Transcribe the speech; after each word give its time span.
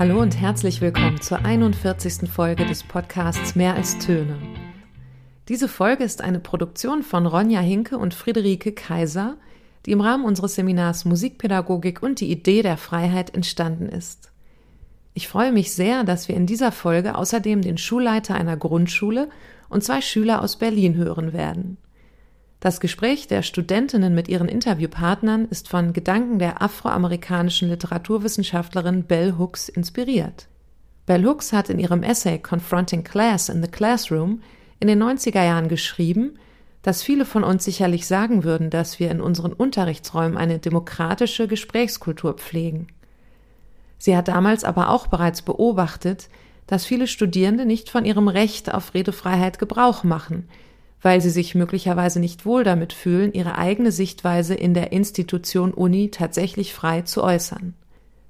Hallo 0.00 0.18
und 0.22 0.40
herzlich 0.40 0.80
willkommen 0.80 1.20
zur 1.20 1.44
41. 1.44 2.26
Folge 2.26 2.64
des 2.64 2.82
Podcasts 2.82 3.54
Mehr 3.54 3.74
als 3.74 3.98
Töne. 3.98 4.38
Diese 5.46 5.68
Folge 5.68 6.04
ist 6.04 6.22
eine 6.22 6.40
Produktion 6.40 7.02
von 7.02 7.26
Ronja 7.26 7.60
Hinke 7.60 7.98
und 7.98 8.14
Friederike 8.14 8.72
Kaiser, 8.72 9.36
die 9.84 9.90
im 9.90 10.00
Rahmen 10.00 10.24
unseres 10.24 10.54
Seminars 10.54 11.04
Musikpädagogik 11.04 12.02
und 12.02 12.20
die 12.20 12.30
Idee 12.30 12.62
der 12.62 12.78
Freiheit 12.78 13.34
entstanden 13.34 13.90
ist. 13.90 14.32
Ich 15.12 15.28
freue 15.28 15.52
mich 15.52 15.74
sehr, 15.74 16.02
dass 16.02 16.28
wir 16.28 16.34
in 16.34 16.46
dieser 16.46 16.72
Folge 16.72 17.14
außerdem 17.14 17.60
den 17.60 17.76
Schulleiter 17.76 18.34
einer 18.34 18.56
Grundschule 18.56 19.28
und 19.68 19.84
zwei 19.84 20.00
Schüler 20.00 20.40
aus 20.40 20.56
Berlin 20.56 20.94
hören 20.94 21.34
werden. 21.34 21.76
Das 22.60 22.78
Gespräch 22.78 23.26
der 23.26 23.42
Studentinnen 23.42 24.14
mit 24.14 24.28
ihren 24.28 24.46
Interviewpartnern 24.46 25.46
ist 25.46 25.66
von 25.66 25.94
Gedanken 25.94 26.38
der 26.38 26.60
afroamerikanischen 26.60 27.70
Literaturwissenschaftlerin 27.70 29.04
Bell 29.04 29.36
Hooks 29.38 29.70
inspiriert. 29.70 30.46
Bell 31.06 31.24
Hooks 31.24 31.54
hat 31.54 31.70
in 31.70 31.78
ihrem 31.78 32.02
Essay 32.02 32.38
Confronting 32.38 33.02
Class 33.02 33.48
in 33.48 33.62
the 33.62 33.70
Classroom 33.70 34.42
in 34.78 34.88
den 34.88 35.02
90er 35.02 35.42
Jahren 35.42 35.68
geschrieben, 35.68 36.38
dass 36.82 37.02
viele 37.02 37.24
von 37.24 37.44
uns 37.44 37.64
sicherlich 37.64 38.06
sagen 38.06 38.44
würden, 38.44 38.68
dass 38.68 39.00
wir 39.00 39.10
in 39.10 39.22
unseren 39.22 39.54
Unterrichtsräumen 39.54 40.36
eine 40.36 40.58
demokratische 40.58 41.48
Gesprächskultur 41.48 42.34
pflegen. 42.34 42.88
Sie 43.96 44.14
hat 44.14 44.28
damals 44.28 44.64
aber 44.64 44.90
auch 44.90 45.06
bereits 45.06 45.40
beobachtet, 45.40 46.28
dass 46.66 46.84
viele 46.84 47.06
Studierende 47.06 47.64
nicht 47.64 47.88
von 47.88 48.04
ihrem 48.04 48.28
Recht 48.28 48.72
auf 48.72 48.92
Redefreiheit 48.92 49.58
Gebrauch 49.58 50.04
machen, 50.04 50.46
weil 51.02 51.20
sie 51.20 51.30
sich 51.30 51.54
möglicherweise 51.54 52.20
nicht 52.20 52.44
wohl 52.44 52.64
damit 52.64 52.92
fühlen, 52.92 53.32
ihre 53.32 53.56
eigene 53.56 53.92
Sichtweise 53.92 54.54
in 54.54 54.74
der 54.74 54.92
Institution 54.92 55.72
Uni 55.72 56.10
tatsächlich 56.10 56.74
frei 56.74 57.02
zu 57.02 57.22
äußern. 57.22 57.74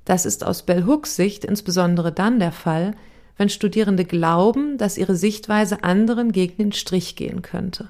Das 0.04 0.26
ist 0.26 0.44
aus 0.44 0.62
Bell 0.62 0.86
Hooks 0.86 1.16
Sicht 1.16 1.44
insbesondere 1.44 2.12
dann 2.12 2.38
der 2.38 2.52
Fall, 2.52 2.94
wenn 3.36 3.48
Studierende 3.48 4.04
glauben, 4.04 4.76
dass 4.78 4.98
ihre 4.98 5.16
Sichtweise 5.16 5.82
anderen 5.82 6.32
gegen 6.32 6.56
den 6.58 6.72
Strich 6.72 7.16
gehen 7.16 7.42
könnte. 7.42 7.88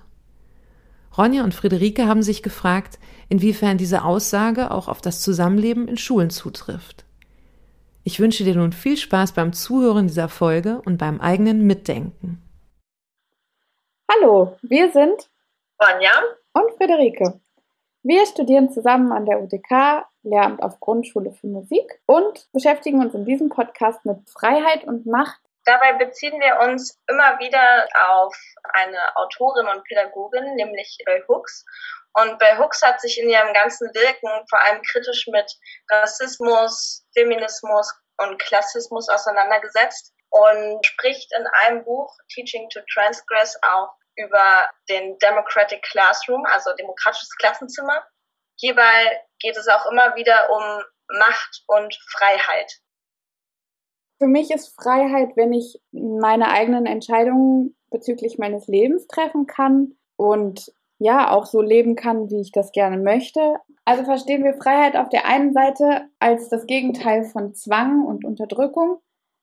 Ronja 1.17 1.43
und 1.43 1.55
Friederike 1.55 2.07
haben 2.07 2.23
sich 2.23 2.43
gefragt, 2.43 2.99
inwiefern 3.29 3.77
diese 3.77 4.05
Aussage 4.05 4.71
auch 4.71 4.89
auf 4.89 5.01
das 5.01 5.21
Zusammenleben 5.21 5.89
in 5.89 5.97
Schulen 5.97 6.31
zutrifft. 6.31 7.05
Ich 8.05 8.21
wünsche 8.21 8.45
dir 8.45 8.55
nun 8.55 8.73
viel 8.73 8.97
Spaß 8.97 9.33
beim 9.33 9.53
Zuhören 9.53 10.07
dieser 10.07 10.29
Folge 10.29 10.81
und 10.85 10.99
beim 10.99 11.21
eigenen 11.21 11.67
Mitdenken. 11.67 12.41
Hallo, 14.13 14.59
wir 14.63 14.91
sind 14.91 15.31
Ronja 15.81 16.11
und 16.55 16.73
Friederike. 16.77 17.41
Wir 18.03 18.27
studieren 18.27 18.73
zusammen 18.73 19.13
an 19.13 19.25
der 19.25 19.41
UDK, 19.41 20.05
Lehramt 20.25 20.65
auf 20.65 20.81
Grundschule 20.81 21.31
für 21.31 21.47
Musik 21.47 22.03
und 22.07 22.49
beschäftigen 22.53 23.01
uns 23.01 23.15
in 23.15 23.25
diesem 23.25 23.51
Podcast 23.51 24.05
mit 24.05 24.29
Freiheit 24.29 24.83
und 24.83 25.07
Macht. 25.07 25.39
Dabei 25.65 25.93
beziehen 25.93 26.41
wir 26.41 26.59
uns 26.69 26.99
immer 27.07 27.39
wieder 27.39 27.87
auf 28.11 28.35
eine 28.73 28.99
Autorin 29.15 29.69
und 29.69 29.85
Pädagogin, 29.85 30.57
nämlich 30.57 30.99
Bell 31.07 31.23
Hooks. 31.29 31.65
Und 32.15 32.37
Bell 32.41 32.59
Hooks 32.59 32.83
hat 32.83 33.01
sich 33.01 33.21
in 33.21 33.31
ihrem 33.31 33.55
ganzen 33.55 33.95
Wirken 33.95 34.45
vor 34.49 34.61
allem 34.61 34.83
kritisch 34.91 35.29
mit 35.31 35.49
Rassismus, 35.89 37.07
Feminismus 37.15 37.95
und 38.17 38.41
Klassismus 38.41 39.09
auseinandergesetzt 39.09 40.13
und 40.31 40.85
spricht 40.85 41.33
in 41.39 41.47
einem 41.63 41.85
Buch 41.85 42.13
Teaching 42.35 42.69
to 42.71 42.81
Transgress 42.93 43.57
auch 43.63 44.00
über 44.21 44.69
den 44.89 45.19
Democratic 45.19 45.83
Classroom, 45.83 46.45
also 46.47 46.71
demokratisches 46.79 47.35
Klassenzimmer. 47.37 48.05
Hierbei 48.59 49.23
geht 49.39 49.57
es 49.57 49.69
auch 49.69 49.91
immer 49.91 50.15
wieder 50.17 50.51
um 50.51 51.19
Macht 51.19 51.65
und 51.67 51.95
Freiheit. 52.11 52.81
Für 54.19 54.29
mich 54.29 54.51
ist 54.51 54.75
Freiheit, 54.81 55.31
wenn 55.37 55.53
ich 55.53 55.81
meine 55.93 56.51
eigenen 56.51 56.87
Entscheidungen 56.87 57.77
bezüglich 57.91 58.39
meines 58.39 58.67
Lebens 58.67 59.07
treffen 59.07 59.47
kann 59.47 59.97
und 60.17 60.73
ja, 60.99 61.31
auch 61.31 61.47
so 61.47 61.63
leben 61.63 61.97
kann, 61.97 62.29
wie 62.29 62.43
ich 62.43 62.53
das 62.53 62.73
gerne 62.73 62.99
möchte. 62.99 63.57
Also 63.87 64.05
verstehen 64.05 64.45
wir 64.45 64.55
Freiheit 64.55 64.97
auf 64.97 65.09
der 65.09 65.25
einen 65.25 65.55
Seite 65.55 66.11
als 66.19 66.51
das 66.51 66.67
Gegenteil 66.67 67.25
von 67.25 67.55
Zwang 67.55 68.05
und 68.05 68.27
Unterdrückung. 68.27 69.01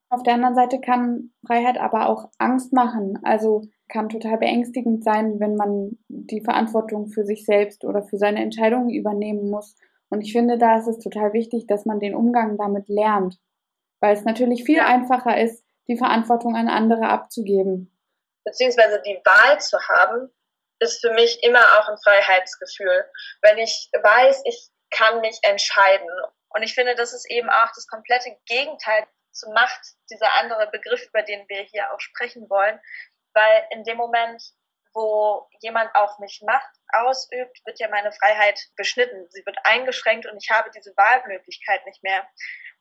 Auf 0.09 0.21
der 0.21 0.35
anderen 0.35 0.53
Seite 0.53 0.79
kann 0.79 1.31
Freiheit 1.45 1.79
aber 1.79 2.09
auch 2.09 2.29
Angst 2.37 2.73
machen. 2.73 3.19
Also 3.23 3.63
kann 3.89 4.09
total 4.09 4.37
beängstigend 4.37 5.03
sein, 5.03 5.39
wenn 5.39 5.55
man 5.55 5.97
die 6.07 6.41
Verantwortung 6.41 7.07
für 7.07 7.25
sich 7.25 7.45
selbst 7.45 7.83
oder 7.83 8.03
für 8.03 8.17
seine 8.17 8.41
Entscheidungen 8.41 8.89
übernehmen 8.89 9.49
muss. 9.49 9.75
Und 10.09 10.21
ich 10.21 10.31
finde, 10.31 10.57
da 10.57 10.77
ist 10.77 10.87
es 10.87 10.99
total 10.99 11.33
wichtig, 11.33 11.67
dass 11.67 11.85
man 11.85 11.99
den 11.99 12.15
Umgang 12.15 12.57
damit 12.57 12.87
lernt, 12.87 13.37
weil 13.99 14.13
es 14.13 14.23
natürlich 14.23 14.63
viel 14.63 14.77
ja. 14.77 14.85
einfacher 14.85 15.39
ist, 15.39 15.63
die 15.87 15.97
Verantwortung 15.97 16.55
an 16.55 16.67
andere 16.67 17.07
abzugeben. 17.07 17.91
Beziehungsweise 18.43 19.01
die 19.05 19.19
Wahl 19.25 19.59
zu 19.59 19.77
haben, 19.79 20.29
ist 20.79 21.01
für 21.01 21.13
mich 21.13 21.43
immer 21.43 21.59
auch 21.59 21.89
ein 21.89 21.97
Freiheitsgefühl. 21.97 23.05
Wenn 23.41 23.57
ich 23.57 23.89
weiß, 24.01 24.43
ich 24.45 24.69
kann 24.91 25.21
mich 25.21 25.39
entscheiden. 25.41 26.07
Und 26.49 26.63
ich 26.63 26.73
finde, 26.73 26.95
das 26.95 27.13
ist 27.13 27.29
eben 27.29 27.49
auch 27.49 27.71
das 27.75 27.87
komplette 27.87 28.37
Gegenteil 28.45 29.05
zu 29.31 29.49
Macht, 29.51 29.81
dieser 30.09 30.33
andere 30.39 30.69
Begriff, 30.71 31.05
über 31.07 31.21
den 31.23 31.47
wir 31.47 31.61
hier 31.63 31.91
auch 31.93 31.99
sprechen 31.99 32.49
wollen, 32.49 32.79
weil 33.37 33.67
in 33.69 33.83
dem 33.83 33.97
Moment, 33.97 34.43
wo 34.93 35.47
jemand 35.61 35.93
auf 35.93 36.17
mich 36.17 36.41
Macht 36.43 36.75
ausübt, 36.91 37.61
wird 37.65 37.79
ja 37.79 37.87
meine 37.87 38.11
Freiheit 38.11 38.59
beschnitten. 38.75 39.29
Sie 39.29 39.45
wird 39.45 39.57
eingeschränkt 39.63 40.25
und 40.25 40.43
ich 40.43 40.49
habe 40.49 40.71
diese 40.71 40.91
Wahlmöglichkeit 40.97 41.85
nicht 41.85 42.01
mehr. 42.01 42.27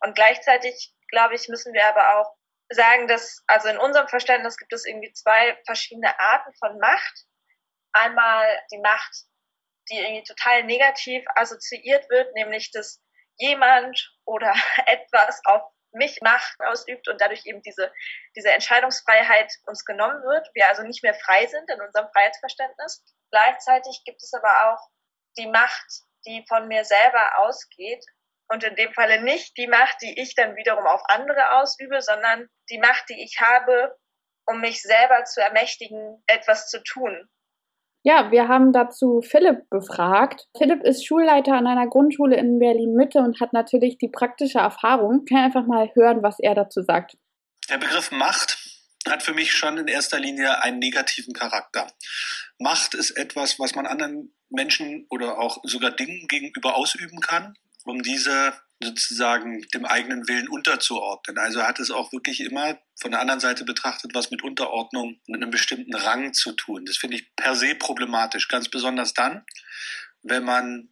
Und 0.01 0.15
gleichzeitig, 0.15 0.95
glaube 1.11 1.35
ich, 1.35 1.49
müssen 1.49 1.75
wir 1.75 1.87
aber 1.87 2.19
auch 2.19 2.35
sagen, 2.71 3.07
dass, 3.07 3.45
also 3.47 3.69
in 3.69 3.77
unserem 3.77 4.09
Verständnis 4.09 4.57
gibt 4.57 4.73
es 4.73 4.87
irgendwie 4.87 5.13
zwei 5.13 5.59
verschiedene 5.67 6.19
Arten 6.19 6.53
von 6.59 6.79
Macht. 6.79 7.27
Einmal 7.93 8.63
die 8.73 8.79
Macht, 8.79 9.25
die 9.91 9.99
irgendwie 9.99 10.25
total 10.25 10.65
negativ 10.65 11.23
assoziiert 11.35 12.09
wird, 12.09 12.35
nämlich 12.35 12.71
dass 12.73 13.03
jemand 13.37 14.17
oder 14.25 14.55
etwas 14.87 15.41
auf 15.45 15.63
mich 15.97 16.21
Macht 16.23 16.61
ausübt 16.61 17.09
und 17.09 17.21
dadurch 17.21 17.45
eben 17.47 17.63
diese, 17.63 17.93
diese 18.37 18.51
Entscheidungsfreiheit 18.51 19.53
uns 19.67 19.85
genommen 19.85 20.23
wird, 20.23 20.49
wir 20.55 20.69
also 20.69 20.83
nicht 20.83 21.03
mehr 21.03 21.15
frei 21.15 21.47
sind 21.47 21.69
in 21.71 21.81
unserem 21.81 22.09
Freiheitsverständnis. 22.13 23.03
Gleichzeitig 23.31 24.03
gibt 24.05 24.23
es 24.23 24.33
aber 24.35 24.73
auch 24.73 24.89
die 25.37 25.49
Macht, 25.49 26.03
die 26.27 26.45
von 26.49 26.69
mir 26.69 26.85
selber 26.85 27.39
ausgeht 27.39 28.05
und 28.49 28.63
in 28.65 28.77
dem 28.77 28.93
Falle 28.93 29.23
nicht 29.23 29.57
die 29.57 29.67
Macht, 29.67 30.01
die 30.03 30.21
ich 30.21 30.35
dann 30.35 30.57
wiederum 30.57 30.87
auf 30.87 31.03
andere 31.09 31.59
ausübe, 31.59 32.01
sondern 32.01 32.49
die 32.71 32.79
Macht, 32.79 33.09
die 33.09 33.23
ich 33.23 33.41
habe, 33.41 33.97
um 34.47 34.61
mich 34.61 34.83
selber 34.83 35.25
zu 35.25 35.41
ermächtigen, 35.41 36.23
etwas 36.27 36.69
zu 36.69 36.83
tun. 36.83 37.29
Ja, 38.09 38.31
wir 38.31 38.47
haben 38.47 38.73
dazu 38.73 39.21
Philipp 39.21 39.69
befragt. 39.69 40.47
Philipp 40.57 40.85
ist 40.85 41.05
Schulleiter 41.05 41.55
an 41.55 41.67
einer 41.67 41.89
Grundschule 41.89 42.37
in 42.37 42.61
Berlin 42.61 42.95
Mitte 42.95 43.19
und 43.19 43.41
hat 43.41 43.53
natürlich 43.53 43.99
die 43.99 44.07
praktische 44.07 44.61
Erfahrung. 44.61 45.23
Ich 45.25 45.29
kann 45.29 45.47
einfach 45.47 45.67
mal 45.67 45.91
hören, 45.93 46.23
was 46.23 46.39
er 46.39 46.55
dazu 46.55 46.83
sagt. 46.83 47.17
Der 47.69 47.79
Begriff 47.79 48.13
Macht 48.13 48.59
hat 49.09 49.25
für 49.25 49.35
mich 49.35 49.51
schon 49.51 49.77
in 49.79 49.89
erster 49.89 50.21
Linie 50.21 50.63
einen 50.63 50.79
negativen 50.79 51.35
Charakter. 51.35 51.89
Macht 52.61 52.95
ist 52.95 53.11
etwas, 53.11 53.59
was 53.59 53.75
man 53.75 53.87
anderen 53.87 54.33
Menschen 54.51 55.09
oder 55.11 55.41
auch 55.41 55.59
sogar 55.65 55.91
Dingen 55.91 56.29
gegenüber 56.29 56.77
ausüben 56.77 57.19
kann, 57.19 57.55
um 57.87 58.03
diese 58.03 58.55
sozusagen 58.83 59.63
dem 59.75 59.87
eigenen 59.87 60.29
Willen 60.29 60.49
unterzuordnen. 60.49 61.39
Also 61.39 61.63
hat 61.63 61.81
es 61.81 61.91
auch 61.91 62.13
wirklich 62.13 62.41
immer 62.41 62.79
von 63.01 63.11
der 63.11 63.21
anderen 63.21 63.41
Seite 63.41 63.65
betrachtet 63.65 64.13
was 64.15 64.31
mit 64.31 64.43
Unterordnung 64.43 65.21
und 65.27 65.35
einem 65.35 65.51
bestimmten 65.51 65.95
Rang 65.95 66.35
zu 66.35 66.53
tun. 66.53 66.85
Das 66.85 66.99
finde 66.99 67.17
ich 67.17 67.35
per 67.37 67.57
se 67.57 67.75
problematisch, 67.75 68.49
ganz 68.49 68.69
besonders 68.69 69.15
dann, 69.15 69.45
wenn 70.23 70.45
man 70.45 70.91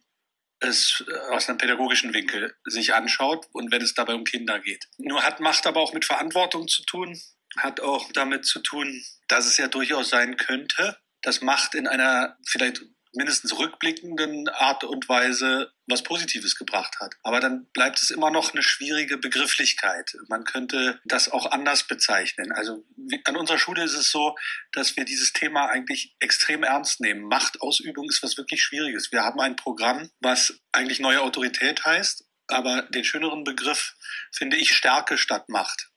es 0.59 1.03
aus 1.29 1.47
einem 1.47 1.57
pädagogischen 1.57 2.13
Winkel 2.13 2.55
sich 2.65 2.93
anschaut 2.93 3.47
und 3.51 3.71
wenn 3.71 3.81
es 3.81 3.93
dabei 3.93 4.15
um 4.15 4.23
Kinder 4.23 4.59
geht. 4.59 4.87
Nur 4.97 5.23
hat 5.23 5.39
Macht 5.39 5.67
aber 5.67 5.81
auch 5.81 5.93
mit 5.93 6.05
Verantwortung 6.05 6.67
zu 6.67 6.83
tun, 6.83 7.19
hat 7.57 7.81
auch 7.81 8.11
damit 8.13 8.45
zu 8.45 8.59
tun, 8.59 9.03
dass 9.27 9.45
es 9.45 9.57
ja 9.57 9.67
durchaus 9.67 10.09
sein 10.09 10.37
könnte, 10.37 10.97
dass 11.21 11.41
Macht 11.41 11.75
in 11.75 11.87
einer 11.87 12.37
vielleicht 12.47 12.81
mindestens 13.15 13.57
rückblickenden 13.57 14.49
Art 14.49 14.83
und 14.83 15.07
Weise 15.09 15.71
was 15.87 16.03
Positives 16.03 16.55
gebracht 16.55 16.95
hat. 16.99 17.13
Aber 17.23 17.39
dann 17.39 17.67
bleibt 17.73 17.99
es 17.99 18.09
immer 18.09 18.31
noch 18.31 18.53
eine 18.53 18.63
schwierige 18.63 19.17
Begrifflichkeit. 19.17 20.15
Man 20.29 20.43
könnte 20.43 20.99
das 21.05 21.29
auch 21.29 21.51
anders 21.51 21.83
bezeichnen. 21.83 22.51
Also 22.51 22.83
an 23.25 23.35
unserer 23.35 23.59
Schule 23.59 23.83
ist 23.83 23.93
es 23.93 24.09
so, 24.09 24.35
dass 24.71 24.95
wir 24.95 25.05
dieses 25.05 25.33
Thema 25.33 25.67
eigentlich 25.67 26.15
extrem 26.19 26.63
ernst 26.63 27.01
nehmen. 27.01 27.27
Machtausübung 27.27 28.09
ist 28.09 28.23
was 28.23 28.37
wirklich 28.37 28.63
Schwieriges. 28.63 29.11
Wir 29.11 29.23
haben 29.23 29.39
ein 29.39 29.55
Programm, 29.55 30.09
was 30.19 30.59
eigentlich 30.71 30.99
neue 30.99 31.21
Autorität 31.21 31.85
heißt, 31.85 32.25
aber 32.47 32.83
den 32.83 33.03
schöneren 33.03 33.43
Begriff 33.43 33.95
finde 34.31 34.57
ich 34.57 34.75
Stärke 34.75 35.17
statt 35.17 35.49
Macht. 35.49 35.89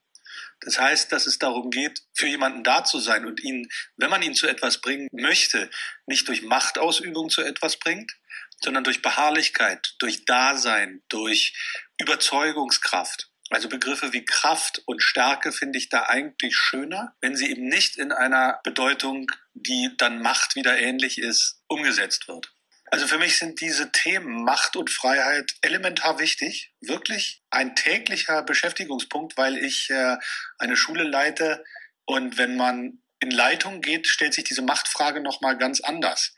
Das 0.60 0.78
heißt, 0.78 1.12
dass 1.12 1.26
es 1.26 1.38
darum 1.38 1.70
geht, 1.70 2.02
für 2.14 2.26
jemanden 2.26 2.64
da 2.64 2.84
zu 2.84 2.99
sein 2.99 3.26
und 3.26 3.43
ihn, 3.43 3.69
wenn 3.96 4.10
man 4.10 4.22
ihn 4.22 4.34
zu 4.34 4.46
etwas 4.49 4.81
bringen 4.81 5.08
möchte, 5.12 5.70
nicht 6.06 6.26
durch 6.28 6.43
Machtausübung 6.43 7.31
zu 7.31 7.43
etwas 7.43 7.78
bringt, 7.78 8.12
sondern 8.60 8.84
durch 8.84 9.02
Beharrlichkeit, 9.02 9.94
durch 9.99 10.25
Dasein, 10.25 11.02
durch 11.08 11.55
Überzeugungskraft. 11.99 13.31
Also 13.50 13.69
Begriffe 13.69 14.12
wie 14.12 14.25
Kraft 14.25 14.82
und 14.84 15.02
Stärke 15.02 15.52
finde 15.52 15.78
ich 15.78 15.88
da 15.88 16.05
eigentlich 16.05 16.55
schöner, 16.56 17.16
wenn 17.20 17.34
sie 17.34 17.50
eben 17.50 17.66
nicht 17.66 17.96
in 17.96 18.12
einer 18.12 18.61
Bedeutung, 18.62 19.31
die 19.54 19.90
dann 19.96 20.20
Macht 20.20 20.54
wieder 20.54 20.78
ähnlich 20.78 21.19
ist, 21.19 21.62
umgesetzt 21.66 22.28
wird. 22.28 22.52
Also 22.90 23.06
für 23.06 23.19
mich 23.19 23.38
sind 23.38 23.61
diese 23.61 23.93
Themen 23.93 24.44
Macht 24.44 24.76
und 24.76 24.90
Freiheit 24.90 25.52
elementar 25.62 26.19
wichtig, 26.19 26.73
wirklich 26.81 27.43
ein 27.50 27.76
täglicher 27.76 28.43
Beschäftigungspunkt, 28.43 29.37
weil 29.37 29.56
ich 29.58 29.90
äh, 29.90 30.17
eine 30.58 30.76
Schule 30.76 31.05
leite 31.05 31.64
und 32.05 32.38
wenn 32.38 32.56
man 32.56 33.02
in 33.20 33.31
Leitung 33.31 33.81
geht, 33.81 34.06
stellt 34.06 34.35
sich 34.35 34.44
diese 34.44 34.62
Machtfrage 34.62 35.20
noch 35.20 35.40
mal 35.40 35.58
ganz 35.58 35.81
anders. 35.81 36.35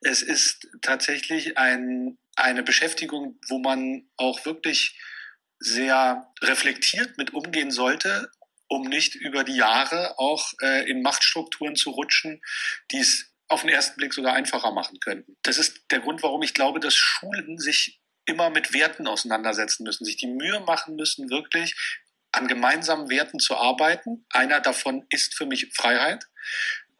Es 0.00 0.20
ist 0.20 0.68
tatsächlich 0.82 1.56
ein, 1.56 2.18
eine 2.36 2.62
Beschäftigung, 2.62 3.38
wo 3.48 3.58
man 3.58 4.08
auch 4.16 4.44
wirklich 4.44 4.98
sehr 5.58 6.30
reflektiert 6.42 7.16
mit 7.16 7.32
umgehen 7.32 7.70
sollte, 7.70 8.30
um 8.68 8.82
nicht 8.82 9.14
über 9.14 9.44
die 9.44 9.56
Jahre 9.56 10.18
auch 10.18 10.52
äh, 10.60 10.88
in 10.90 11.02
Machtstrukturen 11.02 11.76
zu 11.76 11.90
rutschen, 11.90 12.42
die 12.90 12.98
es 12.98 13.33
auf 13.48 13.62
den 13.62 13.70
ersten 13.70 13.96
Blick 13.96 14.14
sogar 14.14 14.34
einfacher 14.34 14.72
machen 14.72 15.00
könnten. 15.00 15.36
Das 15.42 15.58
ist 15.58 15.90
der 15.90 16.00
Grund, 16.00 16.22
warum 16.22 16.42
ich 16.42 16.54
glaube, 16.54 16.80
dass 16.80 16.94
Schulen 16.94 17.58
sich 17.58 18.00
immer 18.26 18.50
mit 18.50 18.72
Werten 18.72 19.06
auseinandersetzen 19.06 19.84
müssen, 19.84 20.04
sich 20.04 20.16
die 20.16 20.26
Mühe 20.26 20.60
machen 20.60 20.96
müssen, 20.96 21.30
wirklich 21.30 21.74
an 22.32 22.48
gemeinsamen 22.48 23.10
Werten 23.10 23.38
zu 23.38 23.56
arbeiten. 23.56 24.26
Einer 24.30 24.60
davon 24.60 25.06
ist 25.10 25.34
für 25.34 25.46
mich 25.46 25.72
Freiheit. 25.74 26.24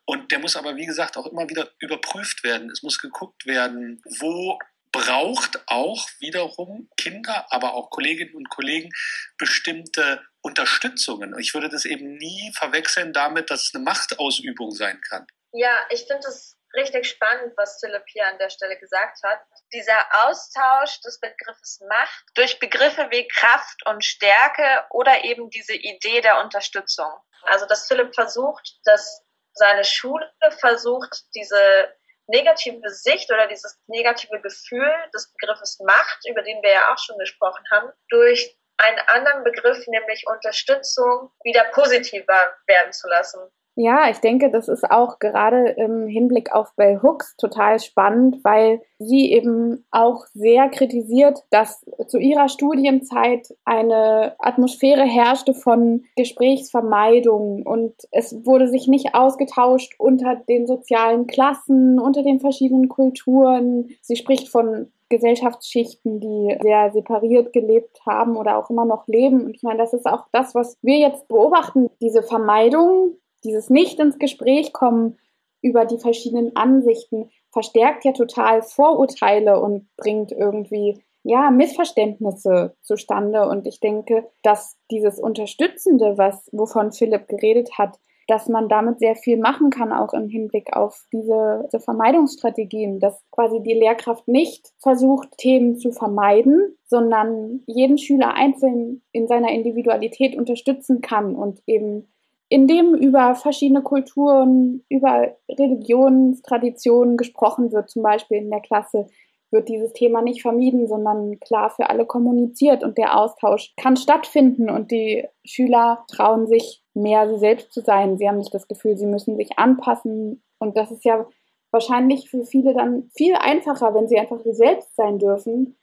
Und 0.05 0.31
der 0.33 0.39
muss 0.39 0.57
aber, 0.57 0.77
wie 0.77 0.87
gesagt, 0.87 1.17
auch 1.17 1.27
immer 1.27 1.49
wieder 1.49 1.71
überprüft 1.79 2.45
werden. 2.45 2.71
Es 2.71 2.83
muss 2.83 2.99
geguckt 2.99 3.47
werden, 3.47 4.03
wo 4.19 4.59
braucht 4.93 5.61
auch 5.67 6.09
wiederum 6.21 6.89
Kinder, 6.97 7.47
aber 7.51 7.75
auch 7.75 7.91
Kolleginnen 7.91 8.35
und 8.35 8.49
Kollegen 8.49 8.91
bestimmte 9.39 10.23
Unterstützungen. 10.41 11.37
Ich 11.39 11.53
würde 11.53 11.69
das 11.69 11.85
eben 11.85 12.17
nie 12.17 12.53
verwechseln 12.55 13.13
damit, 13.13 13.51
dass 13.51 13.65
es 13.65 13.75
eine 13.75 13.83
Machtausübung 13.83 14.71
sein 14.71 15.01
kann. 15.01 15.27
Ja, 15.57 15.87
ich 15.91 16.05
finde 16.09 16.27
es 16.27 16.59
richtig 16.75 17.09
spannend, 17.09 17.53
was 17.57 17.79
Philipp 17.79 18.03
hier 18.09 18.27
an 18.27 18.39
der 18.39 18.51
Stelle 18.51 18.77
gesagt 18.77 19.23
hat. 19.23 19.41
Dieser 19.73 20.27
Austausch 20.27 21.01
des 21.03 21.21
Begriffes 21.21 21.81
Macht 21.89 22.25
durch 22.35 22.59
Begriffe 22.59 23.07
wie 23.11 23.29
Kraft 23.29 23.87
und 23.87 24.05
Stärke 24.05 24.85
oder 24.91 25.23
eben 25.23 25.51
diese 25.51 25.75
Idee 25.75 26.21
der 26.23 26.41
Unterstützung. 26.41 27.13
Also, 27.43 27.67
dass 27.67 27.87
Philipp 27.87 28.17
versucht, 28.17 28.81
dass 28.85 29.23
seine 29.53 29.85
Schule 29.85 30.29
versucht, 30.59 31.23
diese 31.37 31.95
negative 32.27 32.91
Sicht 32.91 33.31
oder 33.31 33.47
dieses 33.47 33.79
negative 33.87 34.41
Gefühl 34.41 34.93
des 35.15 35.33
Begriffes 35.35 35.79
Macht, 35.87 36.19
über 36.29 36.43
den 36.43 36.61
wir 36.63 36.73
ja 36.73 36.93
auch 36.93 36.99
schon 36.99 37.19
gesprochen 37.19 37.65
haben, 37.71 37.93
durch 38.09 38.59
einen 38.79 38.99
anderen 39.07 39.45
Begriff, 39.45 39.87
nämlich 39.87 40.27
Unterstützung, 40.27 41.31
wieder 41.45 41.63
positiver 41.67 42.57
werden 42.67 42.93
zu 42.93 43.07
lassen. 43.07 43.39
Ja, 43.77 44.09
ich 44.09 44.19
denke, 44.19 44.51
das 44.51 44.69
ist 44.69 44.89
auch 44.89 45.19
gerade 45.19 45.71
im 45.71 46.07
Hinblick 46.07 46.53
auf 46.53 46.75
Bell 46.77 47.01
Hooks 47.03 47.37
total 47.37 47.81
spannend, 47.81 48.39
weil 48.45 48.81
sie 49.01 49.33
eben 49.33 49.85
auch 49.91 50.27
sehr 50.33 50.69
kritisiert, 50.69 51.43
dass 51.51 51.85
zu 52.07 52.19
ihrer 52.19 52.49
Studienzeit 52.49 53.53
eine 53.65 54.37
Atmosphäre 54.39 55.03
herrschte 55.03 55.55
von 55.55 56.05
Gesprächsvermeidung 56.15 57.65
und 57.65 57.95
es 58.13 58.47
wurde 58.47 58.69
sich 58.69 58.87
nicht 58.87 59.15
ausgetauscht 59.17 59.95
unter 59.99 60.37
den 60.37 60.69
sozialen 60.69 61.27
Klassen, 61.27 61.99
unter 61.99 62.23
den 62.23 62.39
verschiedenen 62.39 62.89
Kulturen. 62.89 63.89
Sie 64.03 64.15
spricht 64.15 64.49
von 64.49 64.93
Gesellschaftsschichten, 65.09 66.21
die 66.21 66.57
sehr 66.63 66.93
separiert 66.93 67.53
gelebt 67.53 68.01
haben 68.07 68.37
oder 68.37 68.57
auch 68.57 68.71
immer 68.71 68.85
noch 68.85 69.07
leben. 69.09 69.45
Und 69.45 69.57
ich 69.57 69.63
meine, 69.63 69.79
das 69.79 69.93
ist 69.93 70.07
auch 70.07 70.27
das, 70.33 70.55
was 70.55 70.79
wir 70.83 70.99
jetzt 70.99 71.29
beobachten, 71.29 71.91
diese 72.01 72.23
Vermeidung 72.23 73.17
dieses 73.45 73.71
nicht 73.71 73.99
ins 74.01 74.19
Gespräch 74.19 74.73
kommen 74.73 75.19
über 75.63 75.87
die 75.87 75.99
verschiedenen 75.99 76.55
Ansichten 76.57 77.31
verstärkt 77.51 78.05
ja 78.05 78.13
total 78.13 78.63
Vorurteile 78.63 79.61
und 79.61 79.89
bringt 79.97 80.33
irgendwie 80.33 81.03
ja 81.23 81.51
Missverständnisse 81.51 82.77
zustande. 82.83 83.49
Und 83.49 83.67
ich 83.67 83.81
denke, 83.81 84.29
dass 84.43 84.77
dieses 84.91 85.19
unterstützende, 85.19 86.19
was 86.19 86.49
wovon 86.53 86.93
Philipp 86.93 87.29
geredet 87.29 87.79
hat, 87.79 87.99
dass 88.27 88.49
man 88.49 88.69
damit 88.69 88.99
sehr 89.01 89.17
viel 89.17 89.39
machen 89.39 89.71
kann, 89.71 89.93
auch 89.93 90.15
im 90.15 90.29
Hinblick 90.29 90.75
auf 90.75 91.07
diese, 91.13 91.65
diese, 91.67 91.81
Vermeidungsstrategien, 91.81 92.99
dass 92.99 93.23
quasi 93.31 93.63
die 93.63 93.75
Lehrkraft 93.75 94.27
nicht 94.29 94.73
versucht, 94.79 95.37
Themen 95.37 95.77
zu 95.77 95.93
vermeiden, 95.93 96.77
sondern 96.87 97.61
jeden 97.67 97.99
Schüler 97.99 98.35
einzeln 98.35 99.03
in 99.13 99.27
seiner 99.27 99.51
Individualität 99.51 100.37
unterstützen 100.37 101.01
kann 101.01 101.35
und 101.35 101.61
eben 101.67 102.09
in 102.49 102.67
dem 102.67 102.95
über 102.95 103.35
verschiedene 103.35 103.83
Kulturen, 103.83 104.85
über 104.89 105.37
Religionstraditionen 105.51 107.17
gesprochen 107.17 107.73
wird, 107.73 107.91
zum 107.91 108.03
Beispiel 108.03 108.39
in 108.39 108.51
der 108.51 108.61
Klasse, 108.61 109.07
wird 109.51 109.69
dieses 109.69 109.93
Thema 109.93 110.21
nicht 110.21 110.43
vermieden, 110.43 110.89
sondern 110.89 111.39
klar 111.41 111.71
für 111.71 111.89
alle 111.89 112.07
kommuniziert 112.07 112.83
und 112.83 112.99
der 112.99 113.19
Austausch 113.19 113.73
kann 113.77 113.97
stattfinden 113.97 114.69
und 114.69 114.91
die 114.91 115.27
Schüler 115.45 116.05
trauen 116.09 116.47
sich 116.47 116.83
mehr 116.93 117.29
sie 117.29 117.39
selbst 117.39 117.73
zu 117.73 117.81
sein. 117.81 118.19
Sie 118.19 118.29
haben 118.29 118.39
nicht 118.39 118.53
das 118.53 118.69
Gefühl, 118.69 118.97
sie 118.97 119.07
müssen 119.07 119.37
sich 119.37 119.59
anpassen 119.59 120.43
und 120.59 120.77
das 120.77 120.91
ist 120.91 121.05
ja 121.05 121.27
wahrscheinlich 121.71 122.29
für 122.29 122.45
viele 122.45 122.75
dann 122.75 123.11
viel 123.17 123.35
einfacher, 123.35 123.95
wenn 123.95 124.09
sie 124.09 124.19
einfach 124.19 124.41
sie 124.41 124.55
selbst 124.55 124.95
sein 124.97 125.19
dürfen 125.19 125.77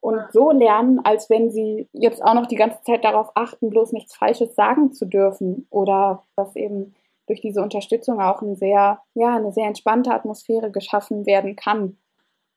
und 0.00 0.20
so 0.32 0.50
lernen, 0.52 1.00
als 1.04 1.28
wenn 1.28 1.50
sie 1.50 1.88
jetzt 1.92 2.22
auch 2.22 2.34
noch 2.34 2.46
die 2.46 2.56
ganze 2.56 2.80
Zeit 2.82 3.04
darauf 3.04 3.30
achten, 3.34 3.70
bloß 3.70 3.92
nichts 3.92 4.14
Falsches 4.14 4.54
sagen 4.54 4.92
zu 4.92 5.06
dürfen 5.06 5.66
oder 5.70 6.24
dass 6.36 6.54
eben 6.56 6.94
durch 7.26 7.40
diese 7.40 7.62
Unterstützung 7.62 8.20
auch 8.20 8.40
ein 8.42 8.56
sehr, 8.56 9.00
ja, 9.14 9.36
eine 9.36 9.52
sehr 9.52 9.66
entspannte 9.66 10.12
Atmosphäre 10.12 10.70
geschaffen 10.70 11.26
werden 11.26 11.56
kann. 11.56 11.98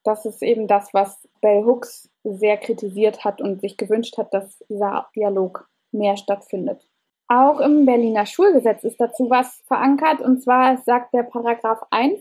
Das 0.04 0.26
ist 0.26 0.42
eben 0.42 0.68
das, 0.68 0.94
was 0.94 1.28
Bell 1.42 1.64
Hooks 1.66 2.10
sehr 2.24 2.58
kritisiert 2.58 3.24
hat 3.26 3.42
und 3.42 3.62
sich 3.62 3.78
gewünscht 3.78 4.18
hat, 4.18 4.34
dass 4.34 4.60
dieser 4.70 5.08
Dialog 5.16 5.68
mehr 5.92 6.18
stattfindet. 6.18 6.88
Auch 7.28 7.60
im 7.60 7.86
Berliner 7.86 8.26
Schulgesetz 8.26 8.84
ist 8.84 9.00
dazu 9.00 9.30
was 9.30 9.62
verankert 9.66 10.22
und 10.22 10.42
zwar 10.42 10.78
sagt 10.78 11.14
der 11.14 11.24
Paragraph 11.24 11.82
1, 11.90 12.20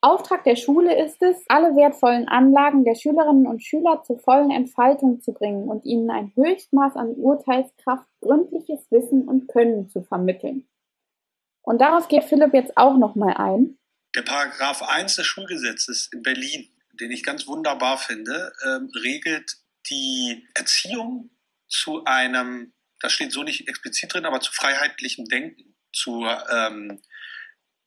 Auftrag 0.00 0.44
der 0.44 0.56
Schule 0.56 1.04
ist 1.04 1.22
es, 1.22 1.44
alle 1.48 1.74
wertvollen 1.74 2.28
Anlagen 2.28 2.84
der 2.84 2.94
Schülerinnen 2.94 3.46
und 3.46 3.64
Schüler 3.64 4.02
zur 4.06 4.18
vollen 4.18 4.50
Entfaltung 4.50 5.20
zu 5.20 5.32
bringen 5.32 5.68
und 5.68 5.84
ihnen 5.84 6.10
ein 6.10 6.32
Höchstmaß 6.36 6.96
an 6.96 7.14
Urteilskraft, 7.16 8.06
gründliches 8.20 8.90
Wissen 8.90 9.26
und 9.26 9.48
Können 9.48 9.88
zu 9.88 10.02
vermitteln. 10.02 10.68
Und 11.62 11.80
darauf 11.80 12.08
geht 12.08 12.24
Philipp 12.24 12.54
jetzt 12.54 12.76
auch 12.76 12.96
nochmal 12.96 13.34
ein. 13.34 13.78
Der 14.14 14.22
Paragraph 14.22 14.82
1 14.82 15.16
des 15.16 15.26
Schulgesetzes 15.26 16.08
in 16.12 16.22
Berlin, 16.22 16.68
den 17.00 17.10
ich 17.10 17.24
ganz 17.24 17.46
wunderbar 17.46 17.98
finde, 17.98 18.52
ähm, 18.66 18.90
regelt 18.94 19.56
die 19.90 20.46
Erziehung 20.54 21.30
zu 21.68 22.04
einem, 22.04 22.72
das 23.00 23.12
steht 23.12 23.32
so 23.32 23.42
nicht 23.42 23.68
explizit 23.68 24.14
drin, 24.14 24.24
aber 24.24 24.40
zu 24.40 24.52
freiheitlichem 24.52 25.26
Denken, 25.26 25.74
zu 25.92 26.26
ähm, 26.50 27.02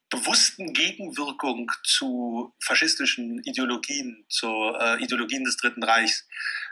bewussten 0.10 0.74
Gegenwirkung 0.74 1.72
zu 1.84 2.54
faschistischen 2.60 3.44
Ideologien, 3.44 4.26
zu 4.30 4.48
äh, 4.48 5.02
Ideologien 5.04 5.44
des 5.44 5.58
Dritten 5.58 5.84
Reichs, 5.84 6.28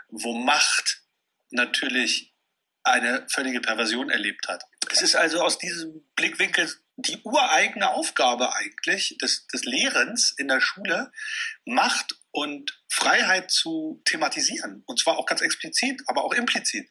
wo 0.10 0.34
Macht 0.34 1.02
natürlich 1.52 2.34
eine 2.84 3.26
völlige 3.30 3.62
Perversion 3.62 4.10
erlebt 4.10 4.48
hat. 4.48 4.64
Es 4.92 5.02
ist 5.02 5.16
also 5.16 5.42
aus 5.42 5.58
diesem 5.58 6.06
Blickwinkel 6.16 6.70
die 6.96 7.20
ureigene 7.24 7.90
Aufgabe 7.90 8.56
eigentlich 8.56 9.18
des, 9.22 9.46
des 9.48 9.66
Lehrens 9.66 10.32
in 10.32 10.48
der 10.48 10.62
Schule, 10.62 11.12
Macht 11.66 12.16
und 12.32 12.82
Freiheit 12.90 13.52
zu 13.52 14.02
thematisieren. 14.06 14.84
Und 14.88 15.00
zwar 15.00 15.18
auch 15.18 15.26
ganz 15.26 15.42
explizit, 15.42 16.02
aber 16.08 16.24
auch 16.24 16.34
implizit. 16.34 16.90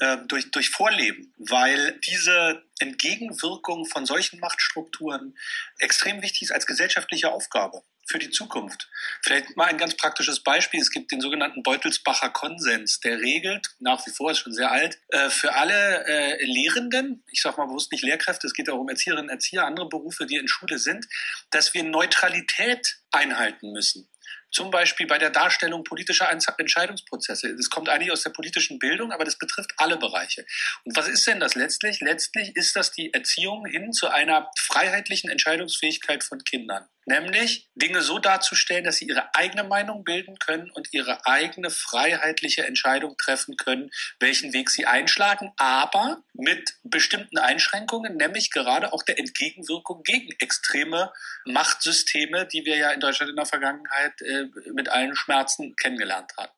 Äh, 0.00 0.18
durch, 0.28 0.52
durch 0.52 0.70
Vorleben, 0.70 1.34
weil 1.38 1.98
diese 2.06 2.62
Entgegenwirkung 2.78 3.84
von 3.84 4.06
solchen 4.06 4.38
Machtstrukturen 4.38 5.36
extrem 5.78 6.22
wichtig 6.22 6.42
ist 6.42 6.52
als 6.52 6.66
gesellschaftliche 6.66 7.32
Aufgabe 7.32 7.82
für 8.06 8.20
die 8.20 8.30
Zukunft. 8.30 8.88
Vielleicht 9.22 9.56
mal 9.56 9.64
ein 9.64 9.76
ganz 9.76 9.96
praktisches 9.96 10.40
Beispiel. 10.40 10.80
Es 10.80 10.92
gibt 10.92 11.10
den 11.10 11.20
sogenannten 11.20 11.64
Beutelsbacher 11.64 12.30
Konsens. 12.30 13.00
Der 13.00 13.18
regelt, 13.18 13.74
nach 13.80 14.06
wie 14.06 14.12
vor 14.12 14.30
ist 14.30 14.38
schon 14.38 14.54
sehr 14.54 14.70
alt, 14.70 15.00
äh, 15.08 15.30
für 15.30 15.54
alle 15.54 16.06
äh, 16.06 16.44
Lehrenden, 16.44 17.24
ich 17.32 17.42
sage 17.42 17.56
mal 17.56 17.66
bewusst 17.66 17.90
nicht 17.90 18.04
Lehrkräfte, 18.04 18.46
es 18.46 18.54
geht 18.54 18.70
auch 18.70 18.78
um 18.78 18.88
Erzieherinnen, 18.88 19.28
Erzieher, 19.28 19.66
andere 19.66 19.88
Berufe, 19.88 20.26
die 20.26 20.36
in 20.36 20.46
Schule 20.46 20.78
sind, 20.78 21.08
dass 21.50 21.74
wir 21.74 21.82
Neutralität 21.82 23.00
einhalten 23.10 23.72
müssen. 23.72 24.08
Zum 24.50 24.70
Beispiel 24.70 25.06
bei 25.06 25.18
der 25.18 25.30
Darstellung 25.30 25.84
politischer 25.84 26.30
Entscheidungsprozesse. 26.30 27.54
Das 27.56 27.70
kommt 27.70 27.88
eigentlich 27.88 28.12
aus 28.12 28.22
der 28.22 28.30
politischen 28.30 28.78
Bildung, 28.78 29.12
aber 29.12 29.24
das 29.24 29.36
betrifft 29.36 29.72
alle 29.76 29.96
Bereiche. 29.96 30.44
Und 30.84 30.96
was 30.96 31.08
ist 31.08 31.26
denn 31.26 31.40
das 31.40 31.54
letztlich? 31.54 32.00
Letztlich 32.00 32.56
ist 32.56 32.76
das 32.76 32.92
die 32.92 33.12
Erziehung 33.12 33.66
hin 33.66 33.92
zu 33.92 34.08
einer 34.08 34.50
freiheitlichen 34.58 35.30
Entscheidungsfähigkeit 35.30 36.24
von 36.24 36.42
Kindern. 36.44 36.86
Nämlich 37.08 37.70
Dinge 37.74 38.02
so 38.02 38.18
darzustellen, 38.18 38.84
dass 38.84 38.96
sie 38.96 39.06
ihre 39.06 39.34
eigene 39.34 39.64
Meinung 39.64 40.04
bilden 40.04 40.38
können 40.38 40.70
und 40.70 40.92
ihre 40.92 41.24
eigene 41.24 41.70
freiheitliche 41.70 42.66
Entscheidung 42.66 43.16
treffen 43.16 43.56
können, 43.56 43.90
welchen 44.20 44.52
Weg 44.52 44.68
sie 44.68 44.84
einschlagen, 44.84 45.50
aber 45.56 46.22
mit 46.34 46.74
bestimmten 46.82 47.38
Einschränkungen, 47.38 48.16
nämlich 48.16 48.50
gerade 48.50 48.92
auch 48.92 49.02
der 49.02 49.18
Entgegenwirkung 49.18 50.02
gegen 50.02 50.32
extreme 50.38 51.10
Machtsysteme, 51.46 52.44
die 52.46 52.66
wir 52.66 52.76
ja 52.76 52.90
in 52.90 53.00
Deutschland 53.00 53.30
in 53.30 53.36
der 53.36 53.46
Vergangenheit 53.46 54.20
äh, 54.20 54.37
mit 54.72 54.88
allen 54.88 55.14
Schmerzen 55.14 55.74
kennengelernt 55.76 56.32
haben. 56.36 56.52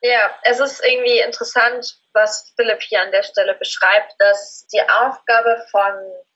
Ja, 0.00 0.30
es 0.42 0.60
ist 0.60 0.84
irgendwie 0.84 1.18
interessant, 1.18 1.98
was 2.12 2.52
Philipp 2.54 2.80
hier 2.82 3.02
an 3.02 3.10
der 3.10 3.24
Stelle 3.24 3.54
beschreibt, 3.54 4.14
dass 4.18 4.66
die 4.72 4.82
Aufgabe 4.82 5.66
von 5.72 5.92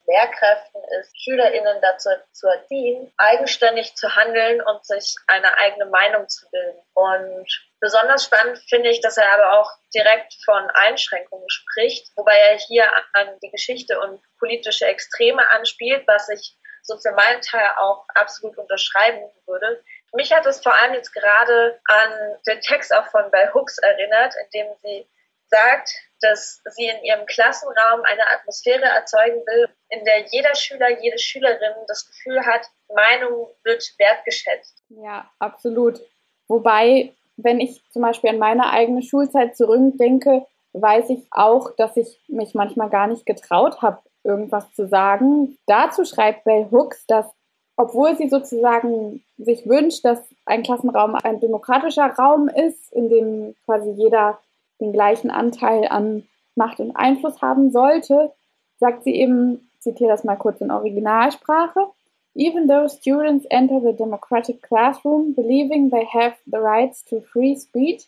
Lehrkräften 0.06 0.82
ist, 0.99 1.16
SchülerInnen 1.22 1.80
dazu 1.80 2.11
zu 2.32 2.49
erziehen, 2.49 3.12
eigenständig 3.18 3.94
zu 3.94 4.14
handeln 4.16 4.61
und 4.62 4.84
sich 4.84 5.14
eine 5.28 5.56
eigene 5.58 5.87
Meinung 5.87 6.28
zu 6.28 6.50
bilden. 6.50 6.82
Und 6.94 7.46
besonders 7.80 8.25
spannend 8.25 8.58
finde 8.68 8.90
ich, 8.90 9.00
dass 9.00 9.16
er 9.16 9.32
aber 9.32 9.61
auch 9.61 9.70
direkt 9.94 10.34
von 10.44 10.68
Einschränkungen 10.75 11.49
spricht, 11.49 12.11
wobei 12.16 12.37
er 12.37 12.58
hier 12.58 12.84
an 13.12 13.38
die 13.42 13.50
Geschichte 13.50 14.00
und 14.00 14.20
politische 14.38 14.87
Extreme 14.87 15.49
anspielt, 15.52 16.02
was 16.08 16.28
ich 16.30 16.56
so 16.82 16.99
für 16.99 17.12
meinen 17.12 17.40
Teil 17.42 17.70
auch 17.76 18.04
absolut 18.14 18.58
unterschreiben 18.58 19.20
würde. 19.46 19.84
Mich 20.12 20.33
hat 20.33 20.47
es 20.47 20.62
vor 20.62 20.75
allem 20.75 20.95
jetzt 20.95 21.12
gerade 21.12 21.81
an 21.85 22.37
den 22.47 22.61
Text 22.61 22.95
auch 22.95 23.07
von 23.07 23.31
Bell 23.31 23.50
Hooks 23.54 23.78
erinnert, 23.78 24.35
in 24.42 24.61
dem 24.61 24.75
sie 24.83 25.07
sagt, 25.47 25.95
dass 26.21 26.62
sie 26.71 26.87
in 26.87 27.04
ihrem 27.04 27.26
Klassenraum 27.26 28.02
eine 28.04 28.26
Atmosphäre 28.35 28.85
erzeugen 28.85 29.42
will, 29.47 29.69
in 29.90 30.04
der 30.04 30.26
jeder 30.31 30.54
Schüler, 30.54 31.00
jede 31.00 31.19
Schülerin 31.19 31.75
das 31.88 32.07
Gefühl 32.07 32.45
hat, 32.45 32.66
Meinung 32.95 33.49
wird 33.64 33.83
wertgeschätzt. 33.99 34.83
Ja, 34.88 35.31
absolut. 35.38 36.00
Wobei, 36.49 37.14
wenn 37.37 37.61
ich 37.61 37.83
zum 37.90 38.02
Beispiel 38.02 38.31
an 38.31 38.38
meine 38.38 38.71
eigene 38.71 39.02
Schulzeit 39.02 39.57
zurückdenke, 39.57 40.47
weiß 40.73 41.11
ich 41.11 41.26
auch, 41.31 41.75
dass 41.76 41.97
ich 41.97 42.23
mich 42.28 42.54
manchmal 42.54 42.88
gar 42.88 43.07
nicht 43.07 43.26
getraut 43.26 43.83
habe, 43.83 44.02
irgendwas 44.25 44.73
zu 44.73 44.87
sagen. 44.87 45.59
Dazu 45.66 46.04
schreibt 46.04 46.45
Bell 46.45 46.69
Hooks, 46.71 47.07
dass 47.07 47.26
obwohl 47.76 48.16
sie 48.16 48.28
sozusagen 48.28 49.22
sich 49.38 49.66
wünscht, 49.66 50.04
dass 50.04 50.20
ein 50.44 50.62
Klassenraum 50.62 51.14
ein 51.14 51.40
demokratischer 51.40 52.06
Raum 52.06 52.48
ist, 52.48 52.92
in 52.92 53.08
dem 53.08 53.54
quasi 53.64 53.90
jeder 53.92 54.38
den 54.80 54.92
gleichen 54.92 55.30
Anteil 55.30 55.86
an 55.88 56.24
Macht 56.54 56.80
und 56.80 56.94
Einfluss 56.96 57.40
haben 57.40 57.70
sollte, 57.70 58.32
sagt 58.78 59.04
sie 59.04 59.14
eben, 59.14 59.70
zitiere 59.80 60.10
das 60.10 60.24
mal 60.24 60.36
kurz 60.36 60.60
in 60.60 60.70
Originalsprache, 60.70 61.88
Even 62.34 62.66
though 62.66 62.88
students 62.88 63.44
enter 63.50 63.78
the 63.78 63.92
democratic 63.92 64.62
classroom 64.62 65.34
believing 65.34 65.90
they 65.90 66.04
have 66.04 66.38
the 66.46 66.60
rights 66.60 67.02
to 67.02 67.20
free 67.20 67.54
speech, 67.54 68.04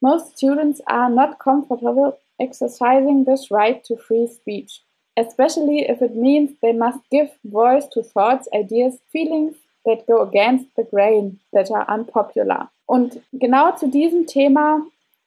most 0.00 0.38
students 0.38 0.80
are 0.86 1.10
not 1.10 1.38
comfortable 1.38 2.18
exercising 2.40 3.24
this 3.24 3.50
right 3.50 3.84
to 3.84 3.96
free 3.96 4.26
speech, 4.26 4.82
especially 5.16 5.88
if 5.88 6.02
it 6.02 6.14
means 6.14 6.50
they 6.60 6.72
must 6.72 6.98
give 7.10 7.30
voice 7.44 7.88
to 7.90 8.02
thoughts, 8.02 8.48
ideas, 8.52 8.98
feelings 9.10 9.54
that 9.84 10.06
go 10.06 10.22
against 10.22 10.66
the 10.76 10.84
grain, 10.84 11.38
that 11.52 11.70
are 11.70 11.86
unpopular. 11.88 12.70
Und 12.86 13.20
genau 13.32 13.74
zu 13.76 13.88
diesem 13.88 14.26
Thema 14.26 14.82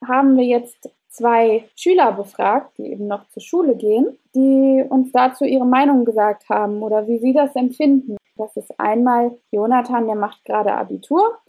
haben 0.07 0.37
wir 0.37 0.45
jetzt 0.45 0.89
zwei 1.09 1.65
Schüler 1.75 2.11
befragt, 2.11 2.77
die 2.77 2.91
eben 2.91 3.07
noch 3.07 3.27
zur 3.29 3.41
Schule 3.41 3.75
gehen, 3.75 4.17
die 4.35 4.83
uns 4.87 5.11
dazu 5.11 5.43
ihre 5.43 5.65
Meinung 5.65 6.05
gesagt 6.05 6.47
haben 6.49 6.81
oder 6.81 7.07
wie 7.07 7.17
sie 7.17 7.33
das 7.33 7.55
empfinden. 7.55 8.17
Das 8.35 8.55
ist 8.55 8.79
einmal 8.79 9.37
Jonathan, 9.51 10.05
der 10.05 10.15
macht 10.15 10.45
gerade 10.45 10.71
Abitur 10.71 11.39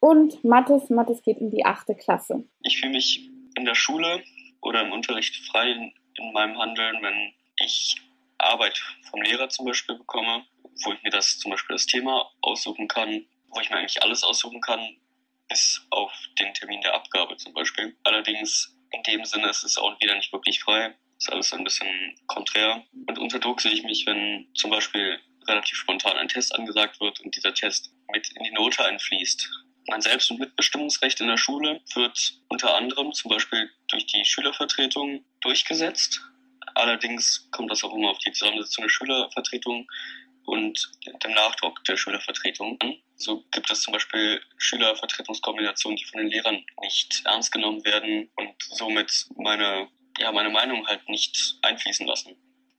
und 0.00 0.44
Mathis, 0.44 0.90
Mathis 0.90 1.22
geht 1.22 1.38
in 1.38 1.50
die 1.50 1.64
achte 1.64 1.94
Klasse. 1.94 2.44
Ich 2.60 2.78
fühle 2.78 2.92
mich 2.92 3.28
in 3.56 3.64
der 3.64 3.74
Schule 3.74 4.22
oder 4.62 4.82
im 4.82 4.92
Unterricht 4.92 5.34
frei 5.50 5.72
in, 5.72 5.92
in 6.18 6.32
meinem 6.32 6.56
Handeln, 6.58 6.96
wenn 7.00 7.32
ich 7.60 7.96
Arbeit 8.38 8.80
vom 9.10 9.22
Lehrer 9.22 9.48
zum 9.48 9.66
Beispiel 9.66 9.96
bekomme, 9.96 10.46
wo 10.84 10.92
ich 10.92 11.02
mir 11.02 11.10
das 11.10 11.38
zum 11.38 11.50
Beispiel 11.50 11.74
das 11.74 11.86
Thema 11.86 12.30
aussuchen 12.42 12.88
kann, 12.88 13.26
wo 13.48 13.60
ich 13.60 13.70
mir 13.70 13.76
eigentlich 13.76 14.02
alles 14.02 14.22
aussuchen 14.22 14.60
kann, 14.60 14.96
bis 15.48 15.86
auf 15.90 16.12
den 16.38 16.52
Termin 16.54 16.80
der 16.80 16.94
Abgabe 16.94 17.36
zum 17.36 17.54
Beispiel. 17.54 17.96
Allerdings 18.04 18.76
in 18.90 19.02
dem 19.04 19.24
Sinne 19.24 19.48
ist 19.48 19.64
es 19.64 19.78
auch 19.78 19.98
wieder 20.00 20.14
nicht 20.14 20.32
wirklich 20.32 20.60
frei. 20.60 20.94
Ist 21.18 21.32
alles 21.32 21.52
ein 21.52 21.64
bisschen 21.64 22.18
konträr. 22.26 22.84
Und 23.06 23.18
unter 23.18 23.38
Druck 23.38 23.60
sehe 23.60 23.72
ich 23.72 23.82
mich, 23.84 24.04
wenn 24.06 24.48
zum 24.54 24.70
Beispiel 24.70 25.18
relativ 25.48 25.78
spontan 25.78 26.16
ein 26.16 26.28
Test 26.28 26.54
angesagt 26.54 27.00
wird 27.00 27.20
und 27.20 27.34
dieser 27.34 27.54
Test 27.54 27.92
mit 28.12 28.28
in 28.30 28.44
die 28.44 28.50
Note 28.50 28.84
einfließt. 28.84 29.48
Mein 29.88 30.02
Selbst- 30.02 30.30
und 30.30 30.40
Mitbestimmungsrecht 30.40 31.20
in 31.20 31.28
der 31.28 31.36
Schule 31.36 31.80
wird 31.94 32.34
unter 32.48 32.74
anderem 32.74 33.12
zum 33.12 33.30
Beispiel 33.30 33.70
durch 33.88 34.06
die 34.06 34.24
Schülervertretung 34.24 35.24
durchgesetzt. 35.40 36.20
Allerdings 36.76 37.48
kommt 37.52 37.70
das 37.70 37.82
auch 37.84 37.94
immer 37.94 38.10
auf 38.10 38.18
die 38.18 38.32
Zusammensetzung 38.32 38.82
der 38.84 38.90
Schülervertretung 38.90 39.88
und 40.44 40.90
dem 41.24 41.32
Nachdruck 41.32 41.82
der 41.84 41.96
Schülervertretung 41.96 42.76
an. 42.80 42.96
So 43.16 43.42
gibt 43.50 43.70
es 43.70 43.80
zum 43.80 43.94
Beispiel 43.94 44.42
Schülervertretungskombinationen, 44.58 45.96
die 45.96 46.04
von 46.04 46.20
den 46.20 46.28
Lehrern 46.28 46.62
nicht 46.82 47.22
ernst 47.24 47.50
genommen 47.50 47.82
werden 47.86 48.30
und 48.36 48.54
somit 48.58 49.26
meine, 49.36 49.88
ja, 50.18 50.30
meine 50.32 50.50
Meinung 50.50 50.86
halt 50.86 51.08
nicht 51.08 51.56
einfließen 51.62 52.06
lassen. 52.06 52.36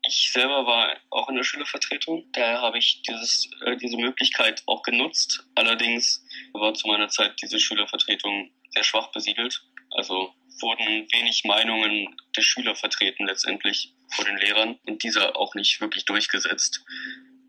Ich 0.07 0.29
selber 0.31 0.67
war 0.67 0.95
auch 1.09 1.27
in 1.29 1.35
der 1.35 1.43
Schülervertretung, 1.43 2.31
daher 2.33 2.61
habe 2.61 2.77
ich 2.77 3.01
dieses, 3.01 3.49
äh, 3.65 3.77
diese 3.77 3.97
Möglichkeit 3.97 4.61
auch 4.67 4.83
genutzt. 4.83 5.43
Allerdings 5.55 6.23
war 6.53 6.75
zu 6.75 6.87
meiner 6.87 7.09
Zeit 7.09 7.33
diese 7.41 7.59
Schülervertretung 7.59 8.51
sehr 8.69 8.83
schwach 8.83 9.11
besiedelt. 9.11 9.65
Also 9.89 10.35
wurden 10.61 11.07
wenig 11.11 11.43
Meinungen 11.45 12.15
der 12.35 12.41
Schüler 12.41 12.75
vertreten 12.75 13.25
letztendlich 13.25 13.93
vor 14.13 14.25
den 14.25 14.37
Lehrern 14.37 14.79
und 14.85 15.03
diese 15.03 15.35
auch 15.35 15.55
nicht 15.55 15.81
wirklich 15.81 16.05
durchgesetzt. 16.05 16.83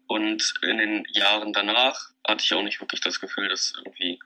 Und 0.06 0.54
in 0.62 0.78
den 0.78 1.06
Jahren 1.12 1.52
danach 1.52 2.10
hatte 2.26 2.44
ich 2.44 2.54
auch 2.54 2.62
nicht 2.62 2.80
wirklich 2.80 3.00
das 3.00 3.20
Gefühl, 3.20 3.48
dass 3.48 3.74
irgendwie 3.76 4.18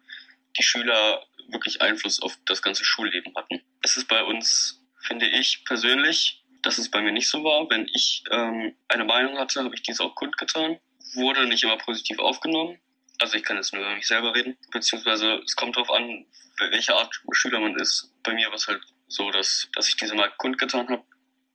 die 0.56 0.62
Schüler 0.62 1.24
wirklich 1.48 1.82
Einfluss 1.82 2.22
auf 2.22 2.38
das 2.46 2.62
ganze 2.62 2.84
Schulleben 2.84 3.34
hatten. 3.36 3.60
Es 3.82 3.96
ist 3.96 4.08
bei 4.08 4.22
uns, 4.22 4.80
finde 5.00 5.26
ich 5.26 5.64
persönlich, 5.64 6.42
dass 6.62 6.78
es 6.78 6.90
bei 6.90 7.00
mir 7.00 7.12
nicht 7.12 7.28
so 7.28 7.42
war. 7.42 7.68
Wenn 7.68 7.88
ich 7.92 8.22
ähm, 8.30 8.74
eine 8.88 9.04
Meinung 9.04 9.38
hatte, 9.38 9.64
habe 9.64 9.74
ich 9.74 9.82
diese 9.82 10.04
auch 10.04 10.14
kundgetan. 10.14 10.78
Wurde 11.14 11.46
nicht 11.46 11.64
immer 11.64 11.78
positiv 11.78 12.18
aufgenommen. 12.20 12.78
Also 13.22 13.36
ich 13.36 13.44
kann 13.44 13.56
jetzt 13.56 13.72
nur 13.72 13.82
über 13.82 13.94
mich 13.94 14.06
selber 14.06 14.34
reden. 14.34 14.58
Beziehungsweise 14.72 15.40
es 15.44 15.54
kommt 15.54 15.76
darauf 15.76 15.90
an, 15.90 16.26
welche 16.58 16.94
Art 16.94 17.14
Schüler 17.32 17.60
man 17.60 17.78
ist. 17.78 18.10
Bei 18.24 18.34
mir 18.34 18.48
war 18.48 18.54
es 18.54 18.66
halt 18.66 18.82
so, 19.06 19.30
dass, 19.30 19.68
dass 19.74 19.88
ich 19.88 19.96
diese 19.96 20.14
mal 20.14 20.30
kundgetan 20.38 20.88
habe 20.88 21.04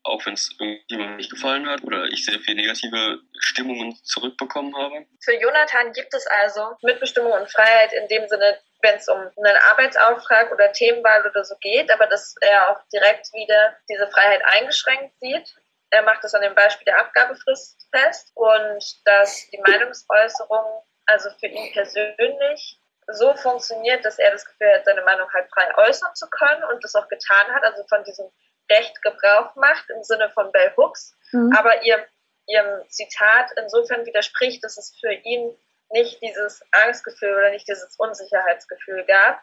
auch 0.07 0.25
wenn 0.25 0.33
es 0.33 0.49
irgendjemandem 0.59 1.17
nicht 1.17 1.29
gefallen 1.29 1.69
hat 1.69 1.83
oder 1.83 2.05
ich 2.05 2.25
sehr 2.25 2.39
viel 2.39 2.55
negative 2.55 3.19
Stimmungen 3.39 3.95
zurückbekommen 4.03 4.75
habe. 4.75 5.05
Für 5.23 5.33
Jonathan 5.39 5.91
gibt 5.91 6.13
es 6.13 6.25
also 6.27 6.75
Mitbestimmung 6.81 7.31
und 7.33 7.51
Freiheit 7.51 7.93
in 7.93 8.07
dem 8.07 8.27
Sinne, 8.27 8.59
wenn 8.81 8.95
es 8.95 9.07
um 9.07 9.19
einen 9.19 9.57
Arbeitsauftrag 9.69 10.51
oder 10.51 10.71
Themenwahl 10.71 11.25
oder 11.27 11.43
so 11.43 11.55
geht, 11.59 11.91
aber 11.91 12.07
dass 12.07 12.35
er 12.41 12.69
auch 12.69 12.79
direkt 12.93 13.33
wieder 13.33 13.75
diese 13.89 14.07
Freiheit 14.07 14.41
eingeschränkt 14.45 15.19
sieht. 15.19 15.55
Er 15.89 16.03
macht 16.03 16.23
es 16.23 16.33
an 16.33 16.41
dem 16.41 16.55
Beispiel 16.55 16.85
der 16.85 16.99
Abgabefrist 16.99 17.87
fest 17.91 18.31
und 18.35 18.83
dass 19.05 19.49
die 19.49 19.59
Meinungsäußerung 19.59 20.83
also 21.07 21.29
für 21.39 21.47
ihn 21.47 21.71
persönlich 21.73 22.79
so 23.07 23.33
funktioniert, 23.35 24.03
dass 24.05 24.19
er 24.19 24.31
das 24.31 24.45
Gefühl 24.45 24.71
hat, 24.73 24.85
seine 24.85 25.01
Meinung 25.03 25.27
halt 25.33 25.49
frei 25.49 25.87
äußern 25.87 26.13
zu 26.13 26.27
können 26.29 26.63
und 26.71 26.83
das 26.83 26.95
auch 26.95 27.07
getan 27.07 27.47
hat, 27.53 27.63
also 27.63 27.83
von 27.87 28.03
diesem 28.03 28.27
Recht 28.69 29.01
Gebrauch 29.01 29.55
macht 29.55 29.89
im 29.89 30.03
Sinne 30.03 30.29
von 30.31 30.51
Bell 30.51 30.73
Hooks, 30.75 31.15
mhm. 31.31 31.53
aber 31.57 31.83
ihr, 31.83 32.05
ihrem 32.47 32.87
Zitat 32.89 33.51
insofern 33.61 34.05
widerspricht, 34.05 34.63
dass 34.63 34.77
es 34.77 34.93
für 34.99 35.13
ihn 35.13 35.55
nicht 35.91 36.21
dieses 36.21 36.61
Angstgefühl 36.71 37.33
oder 37.33 37.51
nicht 37.51 37.67
dieses 37.67 37.95
Unsicherheitsgefühl 37.97 39.05
gab 39.05 39.41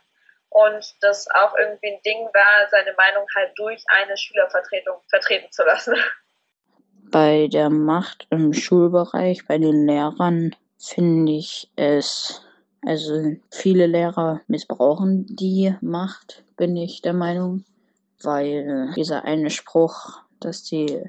und 0.50 0.94
das 1.00 1.26
auch 1.30 1.56
irgendwie 1.56 1.94
ein 1.94 2.02
Ding 2.02 2.26
war, 2.34 2.68
seine 2.70 2.92
Meinung 2.94 3.26
halt 3.34 3.52
durch 3.56 3.82
eine 3.88 4.16
Schülervertretung 4.16 5.00
vertreten 5.08 5.50
zu 5.50 5.64
lassen. 5.64 5.96
Bei 7.10 7.48
der 7.50 7.70
Macht 7.70 8.26
im 8.30 8.52
Schulbereich, 8.52 9.46
bei 9.46 9.58
den 9.58 9.86
Lehrern, 9.86 10.54
finde 10.78 11.32
ich 11.32 11.70
es, 11.76 12.42
also 12.84 13.34
viele 13.50 13.86
Lehrer 13.86 14.40
missbrauchen 14.46 15.26
die 15.26 15.74
Macht, 15.80 16.44
bin 16.56 16.76
ich 16.76 17.02
der 17.02 17.14
Meinung 17.14 17.64
weil 18.24 18.92
dieser 18.96 19.24
eine 19.24 19.50
Spruch, 19.50 20.20
dass 20.40 20.64
die 20.64 21.02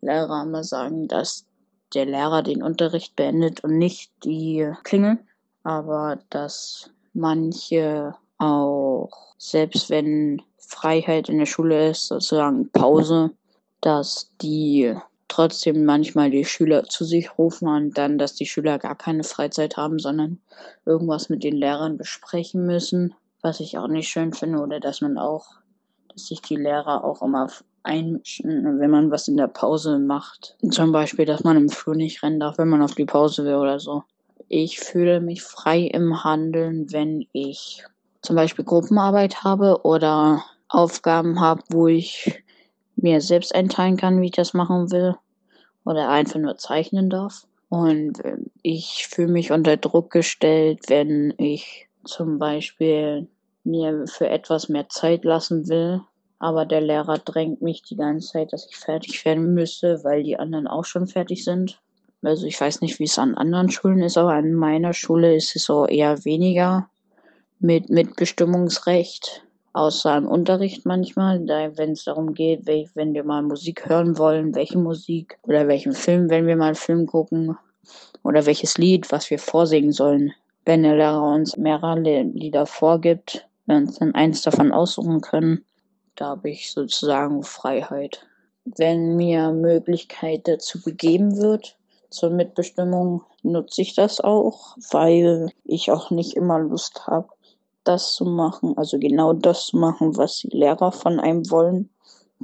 Lehrer 0.00 0.42
immer 0.42 0.64
sagen, 0.64 1.08
dass 1.08 1.46
der 1.94 2.06
Lehrer 2.06 2.42
den 2.42 2.62
Unterricht 2.62 3.16
beendet 3.16 3.62
und 3.62 3.78
nicht 3.78 4.10
die 4.24 4.72
Klingel, 4.82 5.18
aber 5.62 6.18
dass 6.30 6.90
manche 7.12 8.14
auch, 8.38 9.34
selbst 9.38 9.90
wenn 9.90 10.42
Freiheit 10.58 11.28
in 11.28 11.38
der 11.38 11.46
Schule 11.46 11.90
ist, 11.90 12.08
sozusagen 12.08 12.70
Pause, 12.70 13.30
dass 13.80 14.30
die 14.40 14.94
trotzdem 15.32 15.86
manchmal 15.86 16.30
die 16.30 16.44
Schüler 16.44 16.84
zu 16.84 17.04
sich 17.06 17.38
rufen 17.38 17.66
und 17.66 17.96
dann, 17.96 18.18
dass 18.18 18.34
die 18.34 18.44
Schüler 18.44 18.78
gar 18.78 18.94
keine 18.94 19.24
Freizeit 19.24 19.78
haben, 19.78 19.98
sondern 19.98 20.40
irgendwas 20.84 21.30
mit 21.30 21.42
den 21.42 21.56
Lehrern 21.56 21.96
besprechen 21.96 22.66
müssen, 22.66 23.14
was 23.40 23.60
ich 23.60 23.78
auch 23.78 23.88
nicht 23.88 24.10
schön 24.10 24.34
finde, 24.34 24.58
oder 24.58 24.78
dass 24.78 25.00
man 25.00 25.16
auch, 25.16 25.46
dass 26.08 26.26
sich 26.26 26.42
die 26.42 26.56
Lehrer 26.56 27.02
auch 27.02 27.22
immer 27.22 27.48
einmischen, 27.82 28.78
wenn 28.78 28.90
man 28.90 29.10
was 29.10 29.26
in 29.26 29.38
der 29.38 29.48
Pause 29.48 29.98
macht. 29.98 30.56
Zum 30.70 30.92
Beispiel, 30.92 31.24
dass 31.24 31.44
man 31.44 31.56
im 31.56 31.70
Flur 31.70 31.94
nicht 31.96 32.22
rennen 32.22 32.38
darf, 32.38 32.58
wenn 32.58 32.68
man 32.68 32.82
auf 32.82 32.94
die 32.94 33.06
Pause 33.06 33.44
will 33.46 33.54
oder 33.54 33.80
so. 33.80 34.04
Ich 34.48 34.80
fühle 34.80 35.20
mich 35.22 35.42
frei 35.42 35.80
im 35.80 36.24
Handeln, 36.24 36.92
wenn 36.92 37.26
ich 37.32 37.82
zum 38.20 38.36
Beispiel 38.36 38.66
Gruppenarbeit 38.66 39.44
habe 39.44 39.80
oder 39.82 40.44
Aufgaben 40.68 41.40
habe, 41.40 41.62
wo 41.70 41.88
ich 41.88 42.44
mir 42.96 43.22
selbst 43.22 43.54
einteilen 43.54 43.96
kann, 43.96 44.20
wie 44.20 44.26
ich 44.26 44.32
das 44.32 44.52
machen 44.52 44.90
will 44.90 45.16
oder 45.84 46.08
einfach 46.08 46.38
nur 46.38 46.56
zeichnen 46.56 47.10
darf. 47.10 47.46
Und 47.68 48.22
ich 48.62 49.06
fühle 49.08 49.32
mich 49.32 49.50
unter 49.50 49.76
Druck 49.76 50.10
gestellt, 50.10 50.80
wenn 50.88 51.32
ich 51.38 51.88
zum 52.04 52.38
Beispiel 52.38 53.28
mir 53.64 54.06
für 54.06 54.28
etwas 54.28 54.68
mehr 54.68 54.88
Zeit 54.88 55.24
lassen 55.24 55.68
will, 55.68 56.02
aber 56.38 56.66
der 56.66 56.80
Lehrer 56.80 57.18
drängt 57.18 57.62
mich 57.62 57.82
die 57.82 57.96
ganze 57.96 58.32
Zeit, 58.32 58.52
dass 58.52 58.66
ich 58.68 58.76
fertig 58.76 59.24
werden 59.24 59.54
müsse, 59.54 60.02
weil 60.02 60.24
die 60.24 60.38
anderen 60.38 60.66
auch 60.66 60.84
schon 60.84 61.06
fertig 61.06 61.44
sind. 61.44 61.80
Also 62.20 62.46
ich 62.46 62.60
weiß 62.60 62.80
nicht, 62.80 62.98
wie 62.98 63.04
es 63.04 63.18
an 63.18 63.36
anderen 63.36 63.70
Schulen 63.70 64.02
ist, 64.02 64.18
aber 64.18 64.34
an 64.34 64.52
meiner 64.52 64.92
Schule 64.92 65.34
ist 65.34 65.56
es 65.56 65.64
so 65.64 65.86
eher 65.86 66.24
weniger 66.24 66.88
mit 67.58 67.90
Mitbestimmungsrecht, 67.90 69.44
außer 69.72 70.16
im 70.16 70.26
Unterricht 70.26 70.84
manchmal, 70.86 71.44
da 71.44 71.76
wenn 71.76 71.92
es 71.92 72.04
darum 72.04 72.34
geht, 72.34 72.66
wenn 72.66 73.14
wir 73.14 73.24
mal 73.24 73.42
Musik 73.42 73.88
hören 73.88 74.18
wollen, 74.18 74.54
welche 74.54 74.78
Musik 74.78 75.38
oder 75.42 75.68
welchen 75.68 75.92
Film, 75.92 76.28
wenn 76.30 76.46
wir 76.46 76.56
mal 76.56 76.66
einen 76.66 76.74
Film 76.74 77.06
gucken 77.06 77.56
oder 78.22 78.46
welches 78.46 78.78
Lied, 78.78 79.10
was 79.10 79.30
wir 79.30 79.38
vorsingen 79.38 79.92
sollen. 79.92 80.32
Wenn 80.64 80.82
der 80.82 80.96
Lehrer 80.96 81.22
uns 81.22 81.56
mehrere 81.56 81.98
Lieder 81.98 82.66
vorgibt, 82.66 83.48
wir 83.66 83.76
uns 83.76 83.98
dann 83.98 84.14
eins 84.14 84.42
davon 84.42 84.72
aussuchen 84.72 85.20
können, 85.20 85.64
da 86.14 86.26
habe 86.26 86.50
ich 86.50 86.70
sozusagen 86.70 87.42
Freiheit. 87.42 88.26
Wenn 88.64 89.16
mir 89.16 89.50
Möglichkeit 89.50 90.46
dazu 90.46 90.80
gegeben 90.80 91.36
wird, 91.38 91.76
zur 92.10 92.30
Mitbestimmung, 92.30 93.22
nutze 93.42 93.82
ich 93.82 93.94
das 93.94 94.20
auch, 94.20 94.76
weil 94.90 95.48
ich 95.64 95.90
auch 95.90 96.10
nicht 96.10 96.36
immer 96.36 96.58
Lust 96.60 97.06
habe, 97.06 97.28
das 97.84 98.12
zu 98.12 98.24
machen, 98.24 98.76
also 98.76 98.98
genau 98.98 99.32
das 99.32 99.66
zu 99.66 99.76
machen, 99.76 100.16
was 100.16 100.38
die 100.38 100.48
Lehrer 100.48 100.92
von 100.92 101.20
einem 101.20 101.50
wollen. 101.50 101.90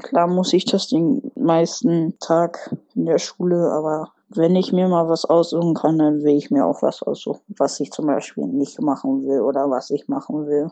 Klar 0.03 0.29
muss 0.29 0.53
ich 0.53 0.65
das 0.65 0.89
den 0.89 1.33
meisten 1.35 2.19
Tag 2.21 2.75
in 2.95 3.07
der 3.07 3.19
Schule, 3.19 3.71
aber 3.73 4.13
wenn 4.29 4.55
ich 4.57 4.73
mir 4.73 4.89
mal 4.89 5.09
was 5.09 5.25
aussuchen 5.25 5.75
kann, 5.75 5.99
dann 5.99 6.23
will 6.23 6.37
ich 6.37 6.51
mir 6.51 6.67
auch 6.67 6.83
was 6.83 7.03
aussuchen, 7.03 7.43
was 7.57 7.81
ich 7.81 7.91
zum 7.91 8.07
Beispiel 8.07 8.47
nicht 8.47 8.81
machen 8.81 9.27
will 9.27 9.41
oder 9.41 9.71
was 9.71 9.91
ich 9.91 10.09
machen 10.09 10.47
will. 10.47 10.71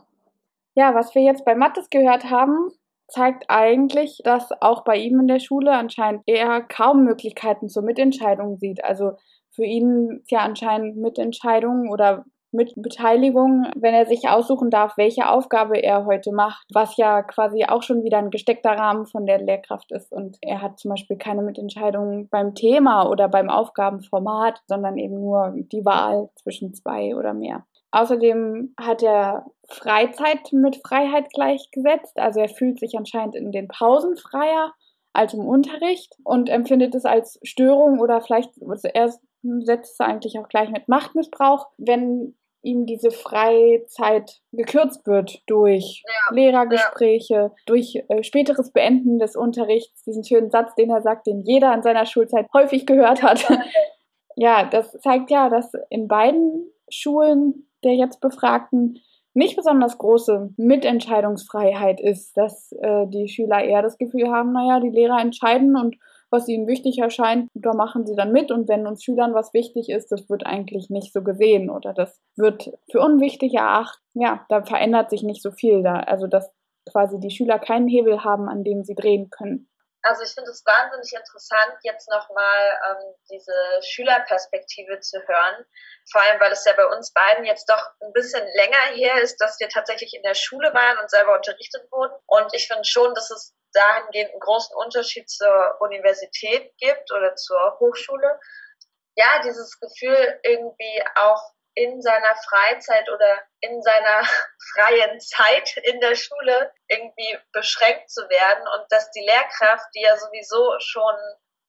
Ja, 0.74 0.94
was 0.94 1.14
wir 1.14 1.22
jetzt 1.22 1.44
bei 1.44 1.54
Mattes 1.54 1.88
gehört 1.88 2.30
haben, 2.30 2.70
zeigt 3.08 3.46
eigentlich, 3.48 4.20
dass 4.24 4.50
auch 4.60 4.84
bei 4.84 4.96
ihm 4.96 5.20
in 5.20 5.28
der 5.28 5.40
Schule 5.40 5.72
anscheinend 5.72 6.22
er 6.26 6.60
kaum 6.60 7.04
Möglichkeiten 7.04 7.68
zur 7.68 7.82
Mitentscheidung 7.82 8.58
sieht. 8.58 8.84
Also 8.84 9.12
für 9.50 9.64
ihn 9.64 10.20
ist 10.20 10.30
ja 10.30 10.40
anscheinend 10.40 10.96
Mitentscheidung 10.98 11.88
oder 11.90 12.24
mit 12.56 12.72
Beteiligung, 12.76 13.66
wenn 13.76 13.94
er 13.94 14.06
sich 14.06 14.28
aussuchen 14.28 14.70
darf, 14.70 14.96
welche 14.96 15.28
Aufgabe 15.28 15.78
er 15.78 16.06
heute 16.06 16.32
macht, 16.32 16.66
was 16.72 16.96
ja 16.96 17.22
quasi 17.22 17.64
auch 17.66 17.82
schon 17.82 18.02
wieder 18.02 18.18
ein 18.18 18.30
gesteckter 18.30 18.70
Rahmen 18.70 19.06
von 19.06 19.26
der 19.26 19.38
Lehrkraft 19.38 19.92
ist. 19.92 20.12
Und 20.12 20.38
er 20.40 20.62
hat 20.62 20.78
zum 20.78 20.90
Beispiel 20.90 21.18
keine 21.18 21.42
Mitentscheidung 21.42 22.28
beim 22.30 22.54
Thema 22.54 23.08
oder 23.08 23.28
beim 23.28 23.50
Aufgabenformat, 23.50 24.62
sondern 24.66 24.96
eben 24.96 25.20
nur 25.20 25.54
die 25.54 25.84
Wahl 25.84 26.30
zwischen 26.34 26.74
zwei 26.74 27.14
oder 27.14 27.34
mehr. 27.34 27.64
Außerdem 27.92 28.74
hat 28.80 29.02
er 29.02 29.46
Freizeit 29.68 30.52
mit 30.52 30.80
Freiheit 30.86 31.32
gleichgesetzt. 31.32 32.18
Also 32.18 32.40
er 32.40 32.48
fühlt 32.48 32.80
sich 32.80 32.96
anscheinend 32.96 33.36
in 33.36 33.52
den 33.52 33.68
Pausen 33.68 34.16
freier 34.16 34.72
als 35.12 35.32
im 35.32 35.46
Unterricht 35.46 36.14
und 36.24 36.48
empfindet 36.48 36.94
es 36.94 37.04
als 37.04 37.38
Störung 37.42 38.00
oder 38.00 38.20
vielleicht, 38.20 38.50
also 38.60 38.88
setzt 39.60 39.94
es 39.94 40.00
eigentlich 40.00 40.38
auch 40.38 40.48
gleich 40.48 40.70
mit 40.70 40.88
Machtmissbrauch, 40.88 41.68
wenn 41.78 42.36
ihm 42.62 42.86
diese 42.86 43.10
Freizeit 43.10 44.40
gekürzt 44.52 45.06
wird 45.06 45.42
durch 45.46 46.02
ja, 46.04 46.34
Lehrergespräche, 46.34 47.34
ja. 47.34 47.52
durch 47.66 48.02
äh, 48.08 48.22
späteres 48.22 48.72
Beenden 48.72 49.18
des 49.18 49.36
Unterrichts, 49.36 50.02
diesen 50.02 50.24
schönen 50.24 50.50
Satz, 50.50 50.74
den 50.74 50.90
er 50.90 51.02
sagt, 51.02 51.26
den 51.26 51.42
jeder 51.42 51.72
in 51.74 51.82
seiner 51.82 52.06
Schulzeit 52.06 52.46
häufig 52.52 52.86
gehört 52.86 53.22
hat. 53.22 53.46
ja, 54.36 54.64
das 54.64 54.92
zeigt 55.00 55.30
ja, 55.30 55.48
dass 55.48 55.72
in 55.90 56.08
beiden 56.08 56.70
Schulen 56.88 57.66
der 57.84 57.94
jetzt 57.94 58.20
Befragten 58.20 58.98
nicht 59.32 59.56
besonders 59.56 59.98
große 59.98 60.54
Mitentscheidungsfreiheit 60.56 62.00
ist, 62.00 62.36
dass 62.36 62.72
äh, 62.72 63.06
die 63.06 63.28
Schüler 63.28 63.62
eher 63.62 63.82
das 63.82 63.98
Gefühl 63.98 64.30
haben, 64.30 64.52
naja, 64.52 64.80
die 64.80 64.90
Lehrer 64.90 65.20
entscheiden 65.20 65.76
und 65.76 65.96
was 66.36 66.48
ihnen 66.48 66.66
wichtig 66.66 66.98
erscheint, 66.98 67.48
da 67.54 67.72
machen 67.72 68.06
sie 68.06 68.14
dann 68.14 68.32
mit. 68.32 68.50
Und 68.50 68.68
wenn 68.68 68.86
uns 68.86 69.02
Schülern 69.02 69.34
was 69.34 69.54
wichtig 69.54 69.88
ist, 69.88 70.12
das 70.12 70.28
wird 70.28 70.46
eigentlich 70.46 70.90
nicht 70.90 71.12
so 71.12 71.22
gesehen 71.22 71.70
oder 71.70 71.94
das 71.94 72.20
wird 72.36 72.70
für 72.90 73.00
unwichtig 73.00 73.54
erachtet. 73.54 74.02
Ja, 74.14 74.44
da 74.48 74.62
verändert 74.62 75.10
sich 75.10 75.22
nicht 75.22 75.42
so 75.42 75.50
viel 75.50 75.82
da. 75.82 76.00
Also, 76.00 76.26
dass 76.26 76.52
quasi 76.90 77.18
die 77.18 77.30
Schüler 77.30 77.58
keinen 77.58 77.88
Hebel 77.88 78.22
haben, 78.22 78.48
an 78.48 78.62
dem 78.62 78.84
sie 78.84 78.94
drehen 78.94 79.30
können. 79.30 79.68
Also 80.06 80.22
ich 80.22 80.32
finde 80.34 80.52
es 80.52 80.64
wahnsinnig 80.64 81.12
interessant, 81.12 81.78
jetzt 81.82 82.08
nochmal 82.08 82.78
ähm, 82.88 83.14
diese 83.28 83.52
Schülerperspektive 83.82 85.00
zu 85.00 85.18
hören. 85.26 85.66
Vor 86.12 86.20
allem, 86.20 86.38
weil 86.38 86.52
es 86.52 86.64
ja 86.64 86.74
bei 86.74 86.86
uns 86.86 87.12
beiden 87.12 87.44
jetzt 87.44 87.68
doch 87.68 87.90
ein 88.00 88.12
bisschen 88.12 88.46
länger 88.54 88.94
her 88.94 89.20
ist, 89.20 89.38
dass 89.38 89.58
wir 89.58 89.68
tatsächlich 89.68 90.14
in 90.14 90.22
der 90.22 90.34
Schule 90.34 90.72
waren 90.72 90.98
und 90.98 91.10
selber 91.10 91.34
unterrichtet 91.34 91.90
wurden. 91.90 92.14
Und 92.26 92.54
ich 92.54 92.68
finde 92.68 92.84
schon, 92.84 93.14
dass 93.14 93.32
es 93.32 93.56
dahingehend 93.72 94.30
einen 94.30 94.40
großen 94.40 94.76
Unterschied 94.76 95.28
zur 95.28 95.80
Universität 95.80 96.72
gibt 96.78 97.10
oder 97.10 97.34
zur 97.34 97.76
Hochschule. 97.80 98.38
Ja, 99.16 99.40
dieses 99.42 99.80
Gefühl 99.80 100.38
irgendwie 100.44 101.02
auch 101.16 101.42
in 101.76 102.00
seiner 102.00 102.34
Freizeit 102.48 103.08
oder 103.10 103.42
in 103.60 103.82
seiner 103.82 104.22
freien 104.74 105.20
Zeit 105.20 105.76
in 105.84 106.00
der 106.00 106.16
Schule 106.16 106.72
irgendwie 106.88 107.38
beschränkt 107.52 108.10
zu 108.10 108.22
werden 108.28 108.66
und 108.74 108.90
dass 108.90 109.10
die 109.12 109.24
Lehrkraft, 109.24 109.86
die 109.94 110.02
ja 110.02 110.16
sowieso 110.16 110.74
schon 110.80 111.14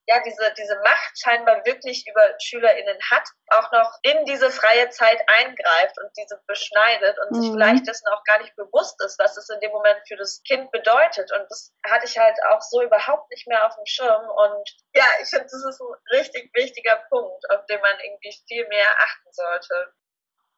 ja 0.08 0.22
diese, 0.26 0.54
diese 0.58 0.76
Macht 0.78 1.20
scheinbar 1.20 1.66
wirklich 1.66 2.06
über 2.08 2.22
SchülerInnen 2.40 2.98
hat, 3.12 3.28
auch 3.48 3.72
noch 3.72 3.92
in 4.04 4.26
diese 4.26 4.50
freie 4.50 4.90
Zeit 4.90 5.22
eingreift 5.28 5.98
und 6.02 6.10
diese 6.18 6.42
beschneidet 6.48 7.18
und 7.20 7.32
mhm. 7.32 7.42
sich 7.42 7.52
vielleicht 7.52 7.88
dessen 7.88 8.08
auch 8.08 8.24
gar 8.24 8.40
nicht 8.40 8.56
bewusst 8.56 8.96
ist, 9.04 9.20
was 9.20 9.36
es 9.38 9.50
in 9.50 9.60
dem 9.60 9.72
Moment 9.72 10.00
für 10.08 10.16
das 10.16 10.42
Kind 10.48 10.72
bedeutet. 10.72 11.32
Und 11.34 11.46
das 11.50 11.74
hatte 11.86 12.06
ich 12.06 12.18
halt 12.18 12.38
auch 12.50 12.62
so 12.62 12.82
überhaupt 12.82 13.30
nicht 13.32 13.48
mehr 13.48 13.66
auf 13.66 13.76
dem 13.76 13.86
Schirm. 13.86 14.30
Und 14.30 14.70
ja, 14.96 15.06
ich 15.22 15.30
finde, 15.30 15.46
das 15.46 15.66
ist 15.66 15.82
ein 15.82 16.18
richtig 16.18 16.52
wichtiger 16.54 16.96
Punkt, 17.10 17.50
auf 17.52 17.66
den 17.66 17.82
man 17.82 18.00
irgendwie 18.00 18.36
viel 18.48 18.68
mehr 18.68 18.90
achten 19.00 19.32
sollte. 19.32 19.94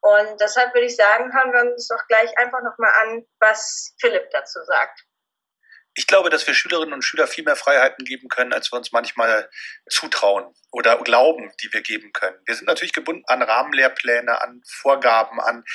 Und 0.01 0.39
deshalb 0.39 0.73
würde 0.73 0.85
ich 0.85 0.95
sagen, 0.95 1.33
hören 1.33 1.51
wir 1.51 1.71
uns 1.71 1.87
doch 1.87 2.07
gleich 2.07 2.37
einfach 2.37 2.61
nochmal 2.61 2.91
an, 3.01 3.25
was 3.39 3.93
Philipp 3.99 4.29
dazu 4.31 4.59
sagt. 4.63 5.01
Ich 5.99 6.07
glaube, 6.07 6.29
dass 6.29 6.47
wir 6.47 6.53
Schülerinnen 6.53 6.93
und 6.93 7.01
Schüler 7.01 7.27
viel 7.27 7.43
mehr 7.43 7.57
Freiheiten 7.57 8.05
geben 8.05 8.29
können, 8.29 8.53
als 8.53 8.71
wir 8.71 8.77
uns 8.77 8.93
manchmal 8.93 9.49
zutrauen 9.89 10.45
oder 10.71 10.95
glauben, 10.99 11.51
die 11.61 11.73
wir 11.73 11.81
geben 11.81 12.13
können. 12.13 12.37
Wir 12.45 12.55
sind 12.55 12.67
natürlich 12.67 12.93
gebunden 12.93 13.25
an 13.27 13.41
Rahmenlehrpläne, 13.41 14.41
an 14.41 14.61
Vorgaben, 14.65 15.41
an 15.41 15.65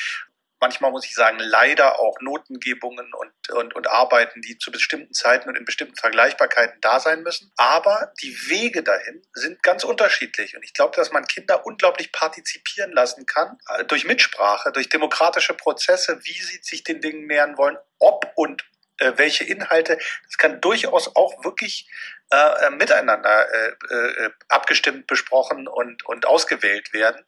manchmal 0.61 0.93
muss 0.93 1.05
ich 1.05 1.15
sagen, 1.15 1.37
leider 1.41 1.99
auch 2.01 2.15
Notengebungen 2.23 3.13
und, 3.13 3.51
und, 3.51 3.77
und 3.77 3.87
Arbeiten, 3.87 4.41
die 4.41 4.57
zu 4.57 4.73
bestimmten 4.73 5.13
Zeiten 5.13 5.47
und 5.51 5.59
in 5.59 5.67
bestimmten 5.67 5.97
Vergleichbarkeiten 5.97 6.81
da 6.81 7.01
sein 7.01 7.23
müssen. 7.23 7.53
Aber 7.59 8.15
die 8.23 8.35
Wege 8.49 8.83
dahin 8.83 9.21
sind 9.35 9.63
ganz 9.63 9.85
unterschiedlich. 9.85 10.57
Und 10.57 10.63
ich 10.63 10.73
glaube, 10.73 10.97
dass 10.97 11.13
man 11.13 11.27
Kinder 11.27 11.67
unglaublich 11.67 12.13
partizipieren 12.13 12.93
lassen 12.93 13.27
kann, 13.27 13.59
äh, 13.69 13.85
durch 13.85 14.07
Mitsprache, 14.07 14.73
durch 14.73 14.89
demokratische 14.89 15.53
Prozesse, 15.53 16.19
wie 16.25 16.41
sie 16.41 16.61
sich 16.63 16.83
den 16.83 17.03
Dingen 17.03 17.27
nähern 17.27 17.59
wollen, 17.59 17.77
ob 17.99 18.33
und 18.35 18.65
äh, 18.99 19.13
welche 19.17 19.45
Inhalte. 19.45 19.99
Das 20.27 20.37
kann 20.39 20.61
durchaus 20.61 21.15
auch 21.17 21.45
wirklich 21.45 21.89
äh, 22.31 22.67
äh 22.67 22.71
miteinander 22.71 23.47
äh, 23.53 23.95
äh, 23.95 24.31
abgestimmt, 24.49 25.07
besprochen 25.07 25.69
und, 25.69 26.05
und 26.07 26.27
ausgewählt 26.27 26.93
werden. 26.93 27.25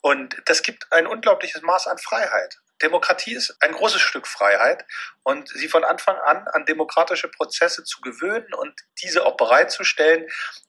Und 0.00 0.36
das 0.46 0.62
gibt 0.62 0.92
ein 0.92 1.06
unglaubliches 1.06 1.62
Maß 1.62 1.86
an 1.86 1.98
Freiheit. 1.98 2.58
Demokratie 2.82 3.34
ist 3.34 3.56
ein 3.60 3.72
großes 3.72 4.00
Stück 4.00 4.26
Freiheit 4.26 4.84
und 5.22 5.48
sie 5.48 5.68
von 5.68 5.84
Anfang 5.84 6.16
an 6.16 6.46
an 6.48 6.66
demokratische 6.66 7.28
Prozesse 7.28 7.84
zu 7.84 8.00
gewöhnen 8.00 8.52
und 8.54 8.78
diese 9.02 9.24
auch 9.24 9.36
bereitzustellen, 9.36 10.26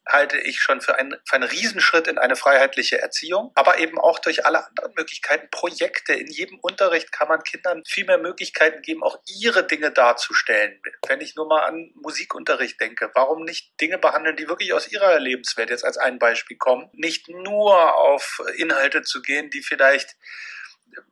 halte 0.07 0.37
ich 0.37 0.59
schon 0.59 0.81
für 0.81 0.95
einen, 0.95 1.15
für 1.27 1.35
einen 1.35 1.49
Riesenschritt 1.49 2.07
in 2.07 2.17
eine 2.17 2.35
freiheitliche 2.35 3.01
Erziehung, 3.01 3.51
aber 3.55 3.79
eben 3.79 3.99
auch 3.99 4.19
durch 4.19 4.45
alle 4.45 4.65
anderen 4.65 4.93
Möglichkeiten, 4.95 5.49
Projekte. 5.49 6.13
In 6.13 6.27
jedem 6.27 6.59
Unterricht 6.59 7.11
kann 7.11 7.27
man 7.27 7.41
Kindern 7.43 7.81
viel 7.87 8.05
mehr 8.05 8.19
Möglichkeiten 8.19 8.81
geben, 8.81 9.03
auch 9.03 9.17
ihre 9.25 9.65
Dinge 9.65 9.91
darzustellen. 9.91 10.79
Wenn 11.07 11.21
ich 11.21 11.35
nur 11.35 11.47
mal 11.47 11.65
an 11.65 11.91
Musikunterricht 11.95 12.79
denke, 12.79 13.09
warum 13.15 13.43
nicht 13.43 13.79
Dinge 13.81 13.97
behandeln, 13.97 14.35
die 14.35 14.47
wirklich 14.47 14.73
aus 14.73 14.91
ihrer 14.91 15.19
Lebenswelt 15.19 15.69
jetzt 15.71 15.83
als 15.85 15.97
ein 15.97 16.19
Beispiel 16.19 16.57
kommen, 16.57 16.89
nicht 16.93 17.27
nur 17.27 17.95
auf 17.95 18.41
Inhalte 18.57 19.01
zu 19.01 19.21
gehen, 19.21 19.49
die 19.49 19.63
vielleicht 19.63 20.15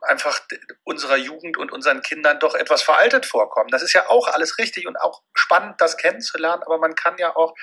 einfach 0.02 0.40
unserer 0.84 1.18
Jugend 1.18 1.58
und 1.58 1.72
unseren 1.72 2.02
Kindern 2.02 2.40
doch 2.40 2.56
etwas 2.56 2.82
veraltet 2.82 3.26
vorkommen. 3.26 3.70
Das 3.70 3.84
ist 3.84 3.94
ja 3.94 4.10
auch 4.10 4.28
alles 4.28 4.58
richtig 4.58 4.88
und 4.88 4.98
auch 4.98 5.22
spannend, 5.34 5.80
das 5.80 5.98
kennenzulernen, 5.98 6.64
aber 6.64 6.78
man 6.78 6.96
kann 6.96 7.18
ja 7.18 7.36
auch 7.36 7.54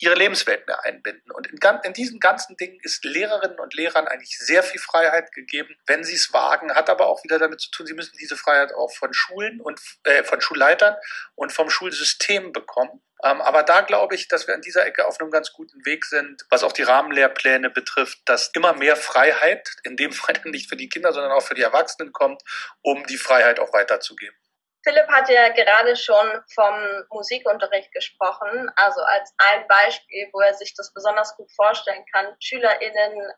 ihre 0.00 0.14
Lebenswelt 0.14 0.66
mehr 0.66 0.84
einbinden. 0.84 1.30
Und 1.32 1.48
in, 1.48 1.58
in, 1.82 1.92
diesen 1.92 2.20
ganzen 2.20 2.56
Dingen 2.56 2.78
ist 2.82 3.04
Lehrerinnen 3.04 3.58
und 3.58 3.74
Lehrern 3.74 4.06
eigentlich 4.06 4.38
sehr 4.38 4.62
viel 4.62 4.80
Freiheit 4.80 5.32
gegeben, 5.32 5.76
wenn 5.86 6.04
sie 6.04 6.14
es 6.14 6.32
wagen, 6.32 6.72
hat 6.74 6.88
aber 6.88 7.06
auch 7.06 7.24
wieder 7.24 7.38
damit 7.38 7.60
zu 7.60 7.70
tun, 7.70 7.86
sie 7.86 7.94
müssen 7.94 8.16
diese 8.18 8.36
Freiheit 8.36 8.72
auch 8.74 8.92
von 8.92 9.12
Schulen 9.12 9.60
und 9.60 9.80
äh, 10.04 10.22
von 10.22 10.40
Schulleitern 10.40 10.96
und 11.34 11.52
vom 11.52 11.68
Schulsystem 11.68 12.52
bekommen. 12.52 13.02
Ähm, 13.24 13.40
aber 13.40 13.62
da 13.62 13.80
glaube 13.80 14.14
ich, 14.14 14.28
dass 14.28 14.46
wir 14.46 14.54
an 14.54 14.60
dieser 14.60 14.86
Ecke 14.86 15.06
auf 15.06 15.20
einem 15.20 15.30
ganz 15.30 15.52
guten 15.52 15.84
Weg 15.84 16.04
sind, 16.04 16.44
was 16.50 16.62
auch 16.62 16.72
die 16.72 16.82
Rahmenlehrpläne 16.82 17.70
betrifft, 17.70 18.18
dass 18.26 18.50
immer 18.54 18.74
mehr 18.74 18.96
Freiheit, 18.96 19.68
in 19.82 19.96
dem 19.96 20.12
Fall 20.12 20.34
nicht 20.44 20.68
für 20.68 20.76
die 20.76 20.88
Kinder, 20.88 21.12
sondern 21.12 21.32
auch 21.32 21.42
für 21.42 21.54
die 21.54 21.62
Erwachsenen 21.62 22.12
kommt, 22.12 22.42
um 22.82 23.04
die 23.06 23.18
Freiheit 23.18 23.58
auch 23.58 23.72
weiterzugeben. 23.72 24.36
Philipp 24.84 25.08
hat 25.08 25.28
ja 25.28 25.48
gerade 25.48 25.96
schon 25.96 26.42
vom 26.54 27.04
Musikunterricht 27.10 27.92
gesprochen, 27.92 28.70
also 28.76 29.00
als 29.02 29.34
ein 29.38 29.66
Beispiel, 29.66 30.28
wo 30.32 30.40
er 30.40 30.54
sich 30.54 30.74
das 30.74 30.92
besonders 30.94 31.36
gut 31.36 31.50
vorstellen 31.52 32.04
kann, 32.12 32.34
SchülerInnen 32.40 33.32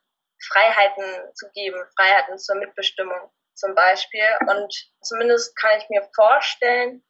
Freiheiten 0.48 1.34
zu 1.34 1.50
geben, 1.52 1.82
Freiheiten 1.96 2.38
zur 2.38 2.56
Mitbestimmung 2.56 3.30
zum 3.54 3.74
Beispiel. 3.74 4.26
Und 4.46 4.72
zumindest 5.02 5.56
kann 5.56 5.78
ich 5.78 5.88
mir 5.88 6.08
vorstellen, 6.14 7.02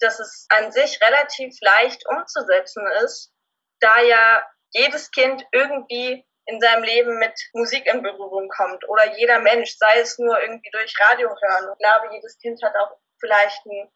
dass 0.00 0.20
es 0.20 0.46
an 0.50 0.72
sich 0.72 1.00
relativ 1.00 1.56
leicht 1.60 2.04
umzusetzen 2.08 2.86
ist, 3.04 3.32
da 3.80 4.00
ja 4.02 4.46
jedes 4.70 5.10
Kind 5.10 5.44
irgendwie 5.52 6.24
in 6.46 6.60
seinem 6.60 6.84
Leben 6.84 7.18
mit 7.18 7.34
Musik 7.54 7.86
in 7.86 8.02
Berührung 8.02 8.48
kommt 8.48 8.88
oder 8.88 9.16
jeder 9.16 9.40
Mensch, 9.40 9.76
sei 9.76 9.98
es 10.00 10.18
nur 10.18 10.40
irgendwie 10.40 10.70
durch 10.70 10.94
Radio 11.00 11.28
hören. 11.28 11.72
Ich 11.72 11.78
glaube, 11.78 12.14
jedes 12.14 12.38
Kind 12.38 12.62
hat 12.62 12.74
auch 12.76 12.96
vielleicht 13.20 13.60
einen 13.66 13.90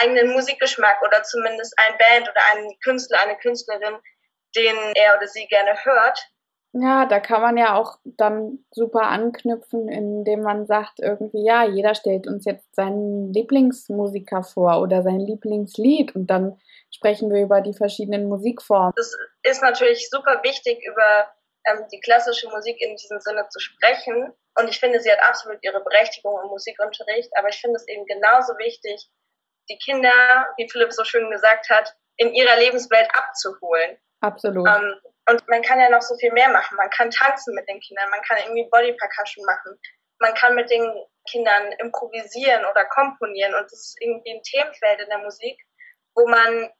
eigenen 0.00 0.32
Musikgeschmack 0.32 1.02
oder 1.02 1.22
zumindest 1.24 1.74
ein 1.78 1.98
Band 1.98 2.28
oder 2.28 2.40
einen 2.52 2.78
Künstler, 2.80 3.20
eine 3.20 3.36
Künstlerin, 3.38 3.98
den 4.54 4.76
er 4.94 5.16
oder 5.16 5.26
sie 5.26 5.46
gerne 5.46 5.84
hört. 5.84 6.20
Ja, 6.72 7.06
da 7.06 7.18
kann 7.18 7.40
man 7.40 7.56
ja 7.56 7.76
auch 7.76 7.98
dann 8.04 8.64
super 8.70 9.04
anknüpfen, 9.04 9.88
indem 9.88 10.42
man 10.42 10.66
sagt 10.66 11.00
irgendwie, 11.00 11.44
ja, 11.44 11.64
jeder 11.64 11.94
stellt 11.94 12.26
uns 12.26 12.44
jetzt 12.44 12.74
seinen 12.74 13.32
Lieblingsmusiker 13.32 14.42
vor 14.42 14.82
oder 14.82 15.02
sein 15.02 15.18
Lieblingslied 15.18 16.14
und 16.14 16.26
dann 16.26 16.60
sprechen 16.94 17.32
wir 17.32 17.42
über 17.42 17.62
die 17.62 17.74
verschiedenen 17.74 18.28
Musikformen. 18.28 18.92
Es 18.96 19.16
ist 19.42 19.62
natürlich 19.62 20.10
super 20.10 20.40
wichtig, 20.42 20.84
über 20.86 21.28
ähm, 21.66 21.86
die 21.90 22.00
klassische 22.00 22.48
Musik 22.50 22.80
in 22.80 22.96
diesem 22.96 23.20
Sinne 23.20 23.48
zu 23.48 23.60
sprechen. 23.60 24.32
Und 24.58 24.68
ich 24.68 24.78
finde, 24.78 25.00
sie 25.00 25.10
hat 25.10 25.22
absolut 25.22 25.58
ihre 25.62 25.82
Berechtigung 25.82 26.38
im 26.42 26.48
Musikunterricht, 26.48 27.30
aber 27.38 27.48
ich 27.48 27.60
finde 27.60 27.76
es 27.76 27.88
eben 27.88 28.04
genauso 28.06 28.58
wichtig, 28.58 29.08
die 29.70 29.78
Kinder, 29.78 30.12
wie 30.56 30.68
Philipp 30.68 30.92
so 30.92 31.04
schön 31.04 31.30
gesagt 31.30 31.70
hat, 31.70 31.94
in 32.16 32.32
ihrer 32.34 32.56
Lebenswelt 32.58 33.08
abzuholen. 33.12 33.98
Absolut. 34.20 34.66
Ähm, 34.66 34.94
und 35.28 35.46
man 35.48 35.62
kann 35.62 35.80
ja 35.80 35.90
noch 35.90 36.02
so 36.02 36.16
viel 36.16 36.32
mehr 36.32 36.48
machen. 36.48 36.76
Man 36.76 36.90
kann 36.90 37.10
tanzen 37.10 37.54
mit 37.54 37.68
den 37.68 37.80
Kindern, 37.80 38.10
man 38.10 38.22
kann 38.22 38.38
irgendwie 38.38 38.68
Body 38.70 38.92
Percussion 38.94 39.44
machen, 39.44 39.78
man 40.20 40.34
kann 40.34 40.54
mit 40.54 40.70
den 40.70 40.90
Kindern 41.30 41.72
improvisieren 41.78 42.64
oder 42.70 42.84
komponieren. 42.86 43.54
Und 43.54 43.64
das 43.64 43.72
ist 43.72 43.96
irgendwie 44.00 44.32
ein 44.32 44.42
Themenfeld 44.42 45.00
in 45.00 45.08
der 45.08 45.18
Musik, 45.18 45.58
wo 46.14 46.26
man 46.26 46.70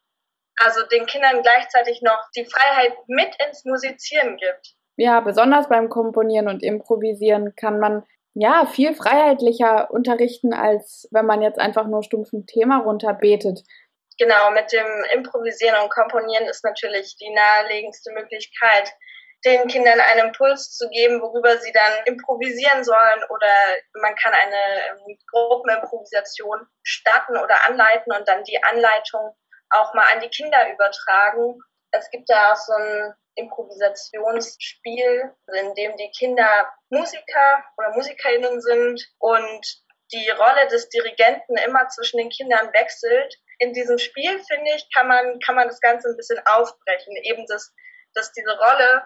also 0.60 0.84
den 0.86 1.06
Kindern 1.06 1.42
gleichzeitig 1.42 2.02
noch 2.02 2.18
die 2.36 2.44
Freiheit 2.44 2.94
mit 3.06 3.30
ins 3.46 3.64
Musizieren 3.64 4.36
gibt. 4.36 4.74
Ja, 4.96 5.20
besonders 5.20 5.68
beim 5.68 5.88
Komponieren 5.88 6.48
und 6.48 6.62
Improvisieren 6.62 7.54
kann 7.54 7.78
man 7.78 8.04
ja 8.34 8.66
viel 8.66 8.94
freiheitlicher 8.94 9.90
unterrichten, 9.92 10.52
als 10.52 11.08
wenn 11.12 11.26
man 11.26 11.42
jetzt 11.42 11.58
einfach 11.58 11.86
nur 11.86 12.02
stumpf 12.02 12.32
ein 12.32 12.46
Thema 12.46 12.78
runterbetet. 12.78 13.62
Genau, 14.18 14.50
mit 14.50 14.72
dem 14.72 15.04
Improvisieren 15.12 15.80
und 15.80 15.90
Komponieren 15.90 16.46
ist 16.46 16.64
natürlich 16.64 17.16
die 17.16 17.30
naheliegendste 17.30 18.12
Möglichkeit, 18.12 18.92
den 19.44 19.68
Kindern 19.68 20.00
einen 20.00 20.28
Impuls 20.28 20.76
zu 20.76 20.88
geben, 20.90 21.22
worüber 21.22 21.56
sie 21.58 21.70
dann 21.72 21.92
improvisieren 22.06 22.82
sollen 22.82 23.22
oder 23.28 23.52
man 24.00 24.14
kann 24.16 24.32
eine 24.32 24.88
ähm, 24.88 25.18
Gruppenimprovisation 25.30 26.66
starten 26.82 27.36
oder 27.36 27.64
anleiten 27.68 28.12
und 28.12 28.26
dann 28.26 28.42
die 28.44 28.60
Anleitung 28.64 29.36
auch 29.70 29.94
mal 29.94 30.06
an 30.12 30.20
die 30.20 30.30
Kinder 30.30 30.68
übertragen. 30.72 31.60
Es 31.92 32.10
gibt 32.10 32.28
da 32.28 32.52
auch 32.52 32.56
so 32.56 32.72
ein 32.72 33.14
Improvisationsspiel, 33.36 35.32
in 35.54 35.74
dem 35.74 35.96
die 35.96 36.10
Kinder 36.10 36.72
Musiker 36.90 37.64
oder 37.76 37.92
Musikerinnen 37.92 38.60
sind 38.60 39.06
und 39.18 39.82
die 40.12 40.28
Rolle 40.30 40.66
des 40.68 40.88
Dirigenten 40.88 41.56
immer 41.58 41.86
zwischen 41.88 42.18
den 42.18 42.30
Kindern 42.30 42.72
wechselt. 42.72 43.36
In 43.58 43.72
diesem 43.72 43.98
Spiel, 43.98 44.40
finde 44.48 44.70
ich, 44.76 44.88
kann 44.94 45.08
man, 45.08 45.38
kann 45.40 45.56
man 45.56 45.68
das 45.68 45.80
Ganze 45.80 46.08
ein 46.08 46.16
bisschen 46.16 46.38
aufbrechen. 46.46 47.16
Eben, 47.22 47.44
dass, 47.46 47.74
dass 48.14 48.32
diese 48.32 48.56
Rolle 48.56 49.02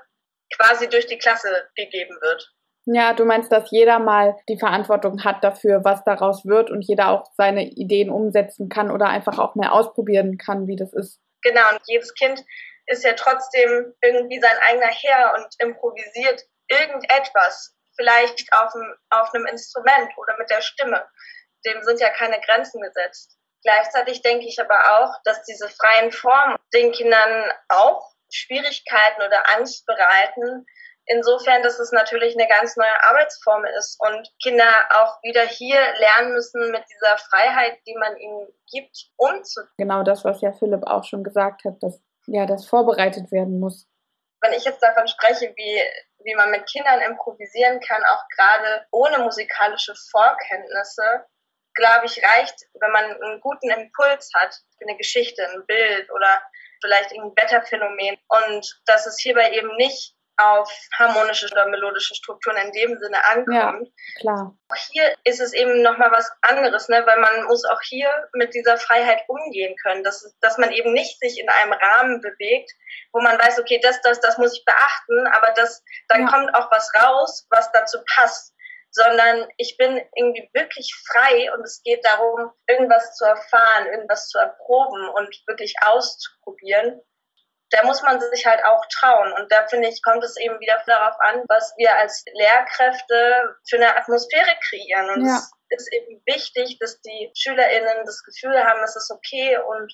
quasi 0.56 0.88
durch 0.88 1.06
die 1.06 1.18
Klasse 1.18 1.68
gegeben 1.74 2.16
wird. 2.20 2.52
Ja, 2.84 3.12
du 3.12 3.24
meinst, 3.24 3.52
dass 3.52 3.70
jeder 3.70 4.00
mal 4.00 4.36
die 4.48 4.58
Verantwortung 4.58 5.22
hat 5.24 5.44
dafür, 5.44 5.84
was 5.84 6.02
daraus 6.04 6.44
wird 6.44 6.68
und 6.70 6.82
jeder 6.82 7.10
auch 7.10 7.30
seine 7.36 7.64
Ideen 7.64 8.10
umsetzen 8.10 8.68
kann 8.68 8.90
oder 8.90 9.06
einfach 9.06 9.38
auch 9.38 9.54
mehr 9.54 9.72
ausprobieren 9.72 10.36
kann, 10.36 10.66
wie 10.66 10.76
das 10.76 10.92
ist. 10.92 11.20
Genau, 11.42 11.70
und 11.70 11.80
jedes 11.86 12.12
Kind 12.14 12.42
ist 12.86 13.04
ja 13.04 13.12
trotzdem 13.12 13.94
irgendwie 14.02 14.40
sein 14.40 14.56
eigener 14.68 14.90
Herr 14.90 15.34
und 15.36 15.46
improvisiert 15.60 16.42
irgendetwas, 16.68 17.76
vielleicht 17.96 18.52
auf, 18.52 18.74
einem, 18.74 18.94
auf 19.10 19.32
einem 19.32 19.46
Instrument 19.46 20.10
oder 20.16 20.36
mit 20.38 20.50
der 20.50 20.60
Stimme. 20.60 21.04
Dem 21.64 21.82
sind 21.84 22.00
ja 22.00 22.10
keine 22.10 22.40
Grenzen 22.40 22.80
gesetzt. 22.80 23.38
Gleichzeitig 23.62 24.22
denke 24.22 24.46
ich 24.46 24.60
aber 24.60 24.98
auch, 24.98 25.14
dass 25.24 25.44
diese 25.44 25.68
freien 25.68 26.10
Formen 26.10 26.56
den 26.74 26.92
Kindern 26.92 27.52
auch 27.68 28.12
Schwierigkeiten 28.30 29.22
oder 29.22 29.48
Angst 29.56 29.86
bereiten, 29.86 30.66
Insofern, 31.06 31.62
dass 31.62 31.80
es 31.80 31.90
natürlich 31.90 32.38
eine 32.38 32.48
ganz 32.48 32.76
neue 32.76 33.02
Arbeitsform 33.08 33.64
ist 33.76 33.98
und 34.00 34.30
Kinder 34.40 34.68
auch 34.90 35.20
wieder 35.22 35.42
hier 35.42 35.80
lernen 35.98 36.32
müssen, 36.32 36.70
mit 36.70 36.84
dieser 36.88 37.18
Freiheit, 37.18 37.78
die 37.86 37.94
man 37.94 38.16
ihnen 38.16 38.46
gibt, 38.70 39.10
umzugehen. 39.16 39.72
Genau 39.78 40.04
das, 40.04 40.24
was 40.24 40.40
ja 40.40 40.52
Philipp 40.52 40.86
auch 40.86 41.04
schon 41.04 41.24
gesagt 41.24 41.64
hat, 41.64 41.82
dass 41.82 42.00
ja 42.26 42.46
das 42.46 42.66
vorbereitet 42.66 43.32
werden 43.32 43.58
muss. 43.58 43.88
Wenn 44.40 44.52
ich 44.52 44.64
jetzt 44.64 44.82
davon 44.82 45.08
spreche, 45.08 45.52
wie, 45.56 45.82
wie 46.24 46.34
man 46.34 46.50
mit 46.50 46.66
Kindern 46.66 47.00
improvisieren 47.00 47.80
kann, 47.80 48.02
auch 48.04 48.24
gerade 48.36 48.86
ohne 48.92 49.18
musikalische 49.18 49.94
Vorkenntnisse, 50.10 51.24
glaube 51.74 52.06
ich, 52.06 52.22
reicht, 52.22 52.66
wenn 52.80 52.92
man 52.92 53.04
einen 53.04 53.40
guten 53.40 53.70
Impuls 53.70 54.30
hat, 54.34 54.54
eine 54.80 54.96
Geschichte, 54.96 55.46
ein 55.48 55.64
Bild 55.66 56.10
oder 56.10 56.42
vielleicht 56.80 57.12
ein 57.12 57.32
Wetterphänomen. 57.36 58.16
Und 58.28 58.80
dass 58.86 59.06
es 59.06 59.18
hierbei 59.18 59.52
eben 59.52 59.74
nicht 59.76 60.14
auf 60.38 60.70
harmonische 60.98 61.46
oder 61.52 61.66
melodische 61.66 62.14
Strukturen 62.14 62.56
in 62.56 62.72
dem 62.72 62.98
Sinne 62.98 63.24
ankommt. 63.26 63.88
Ja, 63.88 64.20
klar. 64.20 64.56
Auch 64.68 64.76
hier 64.90 65.14
ist 65.24 65.40
es 65.40 65.52
eben 65.52 65.82
nochmal 65.82 66.10
was 66.10 66.30
anderes, 66.40 66.88
ne? 66.88 67.02
weil 67.06 67.20
man 67.20 67.44
muss 67.44 67.64
auch 67.66 67.80
hier 67.82 68.08
mit 68.32 68.54
dieser 68.54 68.78
Freiheit 68.78 69.22
umgehen 69.28 69.76
können, 69.82 70.02
dass, 70.02 70.34
dass 70.40 70.58
man 70.58 70.72
eben 70.72 70.92
nicht 70.92 71.20
sich 71.20 71.38
in 71.38 71.48
einem 71.48 71.72
Rahmen 71.72 72.20
bewegt, 72.20 72.72
wo 73.12 73.20
man 73.20 73.38
weiß, 73.38 73.60
okay, 73.60 73.78
das, 73.82 74.00
das, 74.00 74.20
das 74.20 74.38
muss 74.38 74.56
ich 74.56 74.64
beachten, 74.64 75.26
aber 75.28 75.52
das, 75.54 75.84
dann 76.08 76.22
ja. 76.22 76.28
kommt 76.28 76.54
auch 76.54 76.70
was 76.70 76.90
raus, 76.94 77.46
was 77.50 77.70
dazu 77.72 77.98
passt 78.16 78.54
sondern 78.92 79.48
ich 79.56 79.76
bin 79.76 80.00
irgendwie 80.14 80.48
wirklich 80.52 80.94
frei 81.06 81.52
und 81.52 81.62
es 81.62 81.82
geht 81.82 82.04
darum, 82.04 82.52
irgendwas 82.68 83.16
zu 83.16 83.24
erfahren, 83.24 83.86
irgendwas 83.86 84.28
zu 84.28 84.38
erproben 84.38 85.08
und 85.08 85.42
wirklich 85.46 85.74
auszuprobieren 85.82 87.02
da 87.72 87.82
muss 87.84 88.02
man 88.02 88.20
sich 88.20 88.46
halt 88.46 88.62
auch 88.64 88.84
trauen. 88.92 89.32
Und 89.32 89.50
da 89.50 89.66
finde 89.66 89.88
ich, 89.88 90.02
kommt 90.02 90.22
es 90.22 90.36
eben 90.36 90.60
wieder 90.60 90.80
darauf 90.86 91.18
an, 91.20 91.42
was 91.48 91.72
wir 91.78 91.96
als 91.96 92.22
Lehrkräfte 92.34 93.56
für 93.68 93.76
eine 93.76 93.96
Atmosphäre 93.96 94.54
kreieren. 94.68 95.10
Und 95.10 95.26
ja. 95.26 95.36
es 95.70 95.80
ist 95.80 95.92
eben 95.92 96.22
wichtig, 96.26 96.78
dass 96.80 97.00
die 97.00 97.32
SchülerInnen 97.34 98.04
das 98.04 98.22
Gefühl 98.24 98.62
haben, 98.62 98.82
es 98.84 98.94
ist 98.94 99.10
okay 99.10 99.56
und 99.56 99.92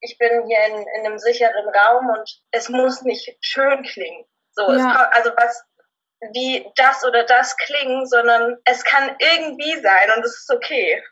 ich 0.00 0.18
bin 0.18 0.46
hier 0.46 0.66
in, 0.66 0.86
in 0.96 1.06
einem 1.06 1.18
sicheren 1.18 1.68
Raum 1.68 2.08
und 2.10 2.42
es 2.50 2.68
muss 2.68 3.02
nicht 3.02 3.36
schön 3.40 3.82
klingen. 3.84 4.24
So, 4.52 4.72
ja. 4.72 5.08
es, 5.12 5.16
also 5.18 5.30
was 5.36 5.64
wie 6.32 6.70
das 6.76 7.04
oder 7.04 7.24
das 7.24 7.56
klingen, 7.56 8.06
sondern 8.06 8.58
es 8.64 8.84
kann 8.84 9.16
irgendwie 9.18 9.80
sein 9.80 10.10
und 10.16 10.24
es 10.24 10.40
ist 10.40 10.50
okay. 10.52 11.02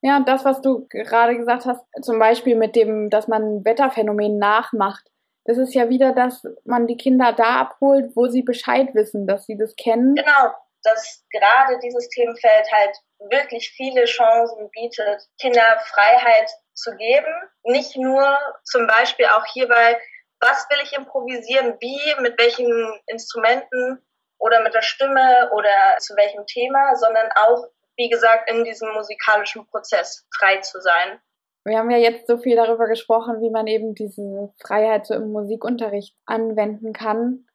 Ja, 0.00 0.20
das, 0.20 0.44
was 0.44 0.60
du 0.60 0.86
gerade 0.88 1.36
gesagt 1.36 1.64
hast, 1.66 1.84
zum 2.02 2.18
Beispiel 2.18 2.54
mit 2.54 2.76
dem, 2.76 3.10
dass 3.10 3.26
man 3.26 3.64
Wetterphänomen 3.64 4.38
nachmacht, 4.38 5.04
das 5.44 5.58
ist 5.58 5.74
ja 5.74 5.88
wieder, 5.88 6.12
dass 6.12 6.42
man 6.64 6.86
die 6.86 6.96
Kinder 6.96 7.32
da 7.32 7.60
abholt, 7.60 8.14
wo 8.14 8.28
sie 8.28 8.42
Bescheid 8.42 8.94
wissen, 8.94 9.26
dass 9.26 9.46
sie 9.46 9.56
das 9.56 9.74
kennen. 9.76 10.14
Genau, 10.14 10.54
dass 10.82 11.24
gerade 11.32 11.78
dieses 11.82 12.08
Themenfeld 12.10 12.70
halt 12.70 12.96
wirklich 13.30 13.70
viele 13.70 14.04
Chancen 14.04 14.70
bietet, 14.70 15.22
Kinder 15.40 15.80
Freiheit 15.86 16.50
zu 16.74 16.94
geben. 16.96 17.32
Nicht 17.64 17.96
nur 17.96 18.38
zum 18.64 18.86
Beispiel 18.86 19.26
auch 19.26 19.44
hierbei, 19.46 19.98
was 20.40 20.68
will 20.70 20.78
ich 20.82 20.92
improvisieren, 20.92 21.76
wie, 21.80 22.22
mit 22.22 22.38
welchen 22.38 23.00
Instrumenten 23.06 24.00
oder 24.38 24.62
mit 24.62 24.74
der 24.74 24.82
Stimme 24.82 25.50
oder 25.52 25.98
zu 25.98 26.14
welchem 26.16 26.46
Thema, 26.46 26.94
sondern 26.96 27.28
auch, 27.34 27.66
wie 27.96 28.08
gesagt, 28.08 28.50
in 28.50 28.64
diesem 28.64 28.92
musikalischen 28.92 29.66
Prozess 29.66 30.26
frei 30.38 30.58
zu 30.58 30.80
sein. 30.80 31.20
Wir 31.64 31.78
haben 31.78 31.90
ja 31.90 31.98
jetzt 31.98 32.26
so 32.26 32.38
viel 32.38 32.56
darüber 32.56 32.86
gesprochen, 32.86 33.40
wie 33.42 33.50
man 33.50 33.66
eben 33.66 33.94
diese 33.94 34.52
Freiheit 34.60 35.06
so 35.06 35.14
im 35.14 35.32
Musikunterricht 35.32 36.14
anwenden 36.24 36.92
kann, 36.92 37.46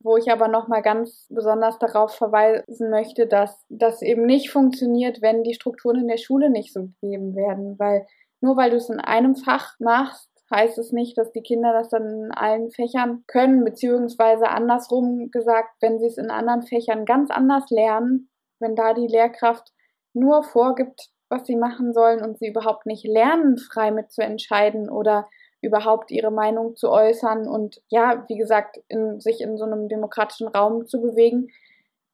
wo 0.00 0.16
ich 0.16 0.30
aber 0.30 0.48
nochmal 0.48 0.82
ganz 0.82 1.26
besonders 1.28 1.78
darauf 1.78 2.14
verweisen 2.14 2.88
möchte, 2.88 3.26
dass 3.26 3.64
das 3.68 4.00
eben 4.00 4.24
nicht 4.24 4.50
funktioniert, 4.50 5.20
wenn 5.20 5.42
die 5.42 5.54
Strukturen 5.54 6.00
in 6.00 6.08
der 6.08 6.18
Schule 6.18 6.50
nicht 6.50 6.72
so 6.72 6.88
gegeben 7.00 7.34
werden, 7.34 7.78
weil 7.78 8.06
nur 8.40 8.56
weil 8.56 8.70
du 8.70 8.76
es 8.76 8.88
in 8.88 9.00
einem 9.00 9.34
Fach 9.34 9.74
machst, 9.80 10.27
heißt 10.50 10.78
es 10.78 10.92
nicht, 10.92 11.18
dass 11.18 11.32
die 11.32 11.42
Kinder 11.42 11.72
das 11.72 11.90
dann 11.90 12.08
in 12.08 12.32
allen 12.32 12.70
Fächern 12.70 13.24
können, 13.26 13.64
beziehungsweise 13.64 14.48
andersrum 14.48 15.30
gesagt, 15.30 15.70
wenn 15.80 15.98
sie 15.98 16.06
es 16.06 16.18
in 16.18 16.30
anderen 16.30 16.62
Fächern 16.62 17.04
ganz 17.04 17.30
anders 17.30 17.68
lernen, 17.70 18.30
wenn 18.58 18.74
da 18.74 18.94
die 18.94 19.06
Lehrkraft 19.06 19.72
nur 20.14 20.42
vorgibt, 20.42 21.10
was 21.28 21.46
sie 21.46 21.56
machen 21.56 21.92
sollen 21.92 22.22
und 22.22 22.38
sie 22.38 22.48
überhaupt 22.48 22.86
nicht 22.86 23.06
lernen, 23.06 23.58
frei 23.58 23.90
mitzuentscheiden 23.90 24.88
oder 24.88 25.28
überhaupt 25.60 26.10
ihre 26.10 26.30
Meinung 26.30 26.76
zu 26.76 26.90
äußern 26.90 27.46
und 27.46 27.82
ja, 27.88 28.24
wie 28.28 28.38
gesagt, 28.38 28.80
in, 28.88 29.20
sich 29.20 29.40
in 29.40 29.58
so 29.58 29.64
einem 29.64 29.88
demokratischen 29.88 30.48
Raum 30.48 30.86
zu 30.86 31.00
bewegen, 31.00 31.48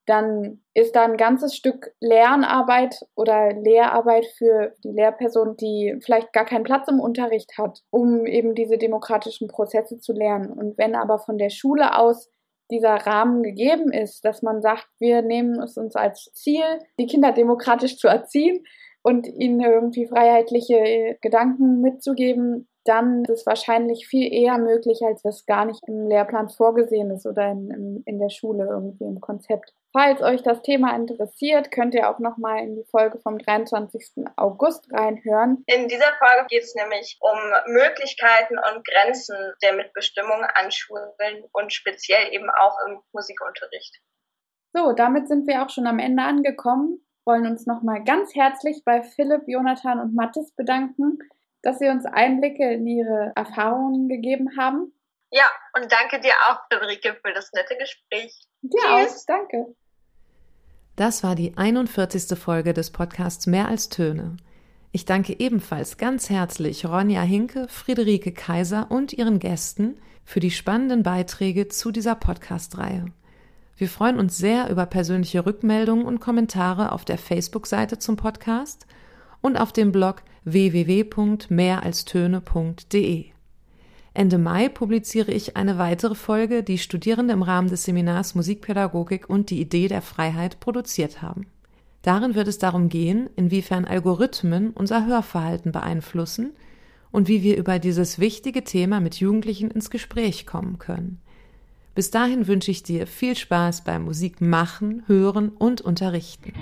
dann 0.06 0.60
ist 0.74 0.96
da 0.96 1.04
ein 1.04 1.16
ganzes 1.16 1.54
Stück 1.54 1.94
Lernarbeit 2.00 3.06
oder 3.14 3.52
Lehrarbeit 3.52 4.26
für 4.26 4.74
die 4.84 4.92
Lehrperson, 4.92 5.56
die 5.56 5.96
vielleicht 6.04 6.32
gar 6.32 6.44
keinen 6.44 6.64
Platz 6.64 6.88
im 6.88 7.00
Unterricht 7.00 7.56
hat, 7.56 7.80
um 7.90 8.26
eben 8.26 8.54
diese 8.54 8.76
demokratischen 8.76 9.48
Prozesse 9.48 9.98
zu 9.98 10.12
lernen. 10.12 10.52
Und 10.52 10.76
wenn 10.76 10.94
aber 10.94 11.18
von 11.18 11.38
der 11.38 11.50
Schule 11.50 11.98
aus 11.98 12.30
dieser 12.70 12.94
Rahmen 12.94 13.42
gegeben 13.42 13.92
ist, 13.92 14.24
dass 14.24 14.42
man 14.42 14.62
sagt, 14.62 14.88
wir 14.98 15.22
nehmen 15.22 15.60
es 15.62 15.76
uns 15.76 15.96
als 15.96 16.30
Ziel, 16.34 16.64
die 16.98 17.06
Kinder 17.06 17.32
demokratisch 17.32 17.98
zu 17.98 18.08
erziehen 18.08 18.64
und 19.02 19.26
ihnen 19.26 19.60
irgendwie 19.60 20.06
freiheitliche 20.06 21.18
Gedanken 21.20 21.80
mitzugeben, 21.80 22.68
dann 22.84 23.24
ist 23.24 23.40
es 23.40 23.46
wahrscheinlich 23.46 24.06
viel 24.06 24.32
eher 24.32 24.58
möglich, 24.58 25.00
als 25.02 25.22
das 25.22 25.46
gar 25.46 25.64
nicht 25.64 25.82
im 25.88 26.06
Lehrplan 26.06 26.50
vorgesehen 26.50 27.10
ist 27.10 27.26
oder 27.26 27.50
in, 27.50 27.70
in, 27.70 28.02
in 28.04 28.18
der 28.18 28.28
Schule 28.28 28.66
irgendwie 28.70 29.04
im 29.04 29.20
Konzept. 29.20 29.72
Falls 29.92 30.20
euch 30.22 30.42
das 30.42 30.60
Thema 30.62 30.94
interessiert, 30.94 31.70
könnt 31.70 31.94
ihr 31.94 32.10
auch 32.10 32.18
nochmal 32.18 32.64
in 32.64 32.74
die 32.76 32.84
Folge 32.90 33.18
vom 33.20 33.38
23. 33.38 34.26
August 34.36 34.92
reinhören. 34.92 35.62
In 35.66 35.88
dieser 35.88 36.12
Folge 36.18 36.46
geht 36.48 36.64
es 36.64 36.74
nämlich 36.74 37.18
um 37.20 37.72
Möglichkeiten 37.72 38.56
und 38.58 38.84
Grenzen 38.86 39.36
der 39.62 39.72
Mitbestimmung 39.74 40.44
an 40.54 40.70
Schulen 40.70 41.44
und 41.52 41.72
speziell 41.72 42.32
eben 42.32 42.50
auch 42.50 42.76
im 42.86 43.00
Musikunterricht. 43.12 44.00
So, 44.74 44.92
damit 44.92 45.28
sind 45.28 45.46
wir 45.46 45.62
auch 45.62 45.70
schon 45.70 45.86
am 45.86 46.00
Ende 46.00 46.24
angekommen. 46.24 47.00
Wollen 47.24 47.46
uns 47.46 47.64
nochmal 47.64 48.02
ganz 48.04 48.34
herzlich 48.34 48.82
bei 48.84 49.02
Philipp, 49.02 49.44
Jonathan 49.46 50.00
und 50.00 50.14
Mathis 50.14 50.52
bedanken 50.56 51.18
dass 51.64 51.78
Sie 51.78 51.88
uns 51.88 52.04
Einblicke 52.06 52.72
in 52.72 52.86
Ihre 52.86 53.32
Erfahrungen 53.34 54.08
gegeben 54.08 54.56
haben. 54.58 54.92
Ja, 55.30 55.44
und 55.76 55.90
danke 55.90 56.20
dir 56.20 56.32
auch, 56.48 56.58
Friederike, 56.70 57.16
für 57.24 57.32
das 57.32 57.50
nette 57.52 57.76
Gespräch. 57.76 58.32
Ja, 58.62 59.04
Tschüss. 59.04 59.22
Auch, 59.22 59.24
danke. 59.26 59.74
Das 60.96 61.24
war 61.24 61.34
die 61.34 61.56
41. 61.56 62.38
Folge 62.38 62.72
des 62.72 62.92
Podcasts 62.92 63.46
Mehr 63.46 63.68
als 63.68 63.88
Töne. 63.88 64.36
Ich 64.92 65.06
danke 65.06 65.40
ebenfalls 65.40 65.96
ganz 65.98 66.30
herzlich 66.30 66.86
Ronja 66.86 67.22
Hinke, 67.22 67.66
Friederike 67.68 68.32
Kaiser 68.32 68.90
und 68.90 69.12
ihren 69.12 69.40
Gästen 69.40 70.00
für 70.24 70.38
die 70.38 70.52
spannenden 70.52 71.02
Beiträge 71.02 71.66
zu 71.66 71.90
dieser 71.90 72.14
Podcast-Reihe. 72.14 73.06
Wir 73.76 73.88
freuen 73.88 74.20
uns 74.20 74.38
sehr 74.38 74.70
über 74.70 74.86
persönliche 74.86 75.44
Rückmeldungen 75.44 76.06
und 76.06 76.20
Kommentare 76.20 76.92
auf 76.92 77.04
der 77.04 77.18
Facebook-Seite 77.18 77.98
zum 77.98 78.16
Podcast– 78.16 78.86
und 79.44 79.58
auf 79.58 79.72
dem 79.72 79.92
Blog 79.92 80.22
www.mehralstöne.de. 80.44 83.34
Ende 84.16 84.38
Mai 84.38 84.68
publiziere 84.68 85.32
ich 85.32 85.56
eine 85.56 85.76
weitere 85.78 86.14
Folge, 86.14 86.62
die 86.62 86.78
Studierende 86.78 87.34
im 87.34 87.42
Rahmen 87.42 87.68
des 87.68 87.82
Seminars 87.82 88.36
Musikpädagogik 88.36 89.28
und 89.28 89.50
die 89.50 89.60
Idee 89.60 89.88
der 89.88 90.02
Freiheit 90.02 90.60
produziert 90.60 91.20
haben. 91.20 91.46
Darin 92.02 92.34
wird 92.34 92.48
es 92.48 92.58
darum 92.58 92.88
gehen, 92.88 93.28
inwiefern 93.34 93.86
Algorithmen 93.86 94.70
unser 94.70 95.06
Hörverhalten 95.06 95.72
beeinflussen 95.72 96.52
und 97.10 97.28
wie 97.28 97.42
wir 97.42 97.56
über 97.56 97.78
dieses 97.78 98.18
wichtige 98.18 98.62
Thema 98.62 99.00
mit 99.00 99.16
Jugendlichen 99.16 99.70
ins 99.70 99.90
Gespräch 99.90 100.46
kommen 100.46 100.78
können. 100.78 101.20
Bis 101.94 102.10
dahin 102.10 102.46
wünsche 102.46 102.70
ich 102.70 102.82
dir 102.82 103.06
viel 103.06 103.36
Spaß 103.36 103.84
beim 103.84 104.04
Musik 104.04 104.40
machen, 104.40 105.02
hören 105.06 105.48
und 105.48 105.80
unterrichten. 105.80 106.52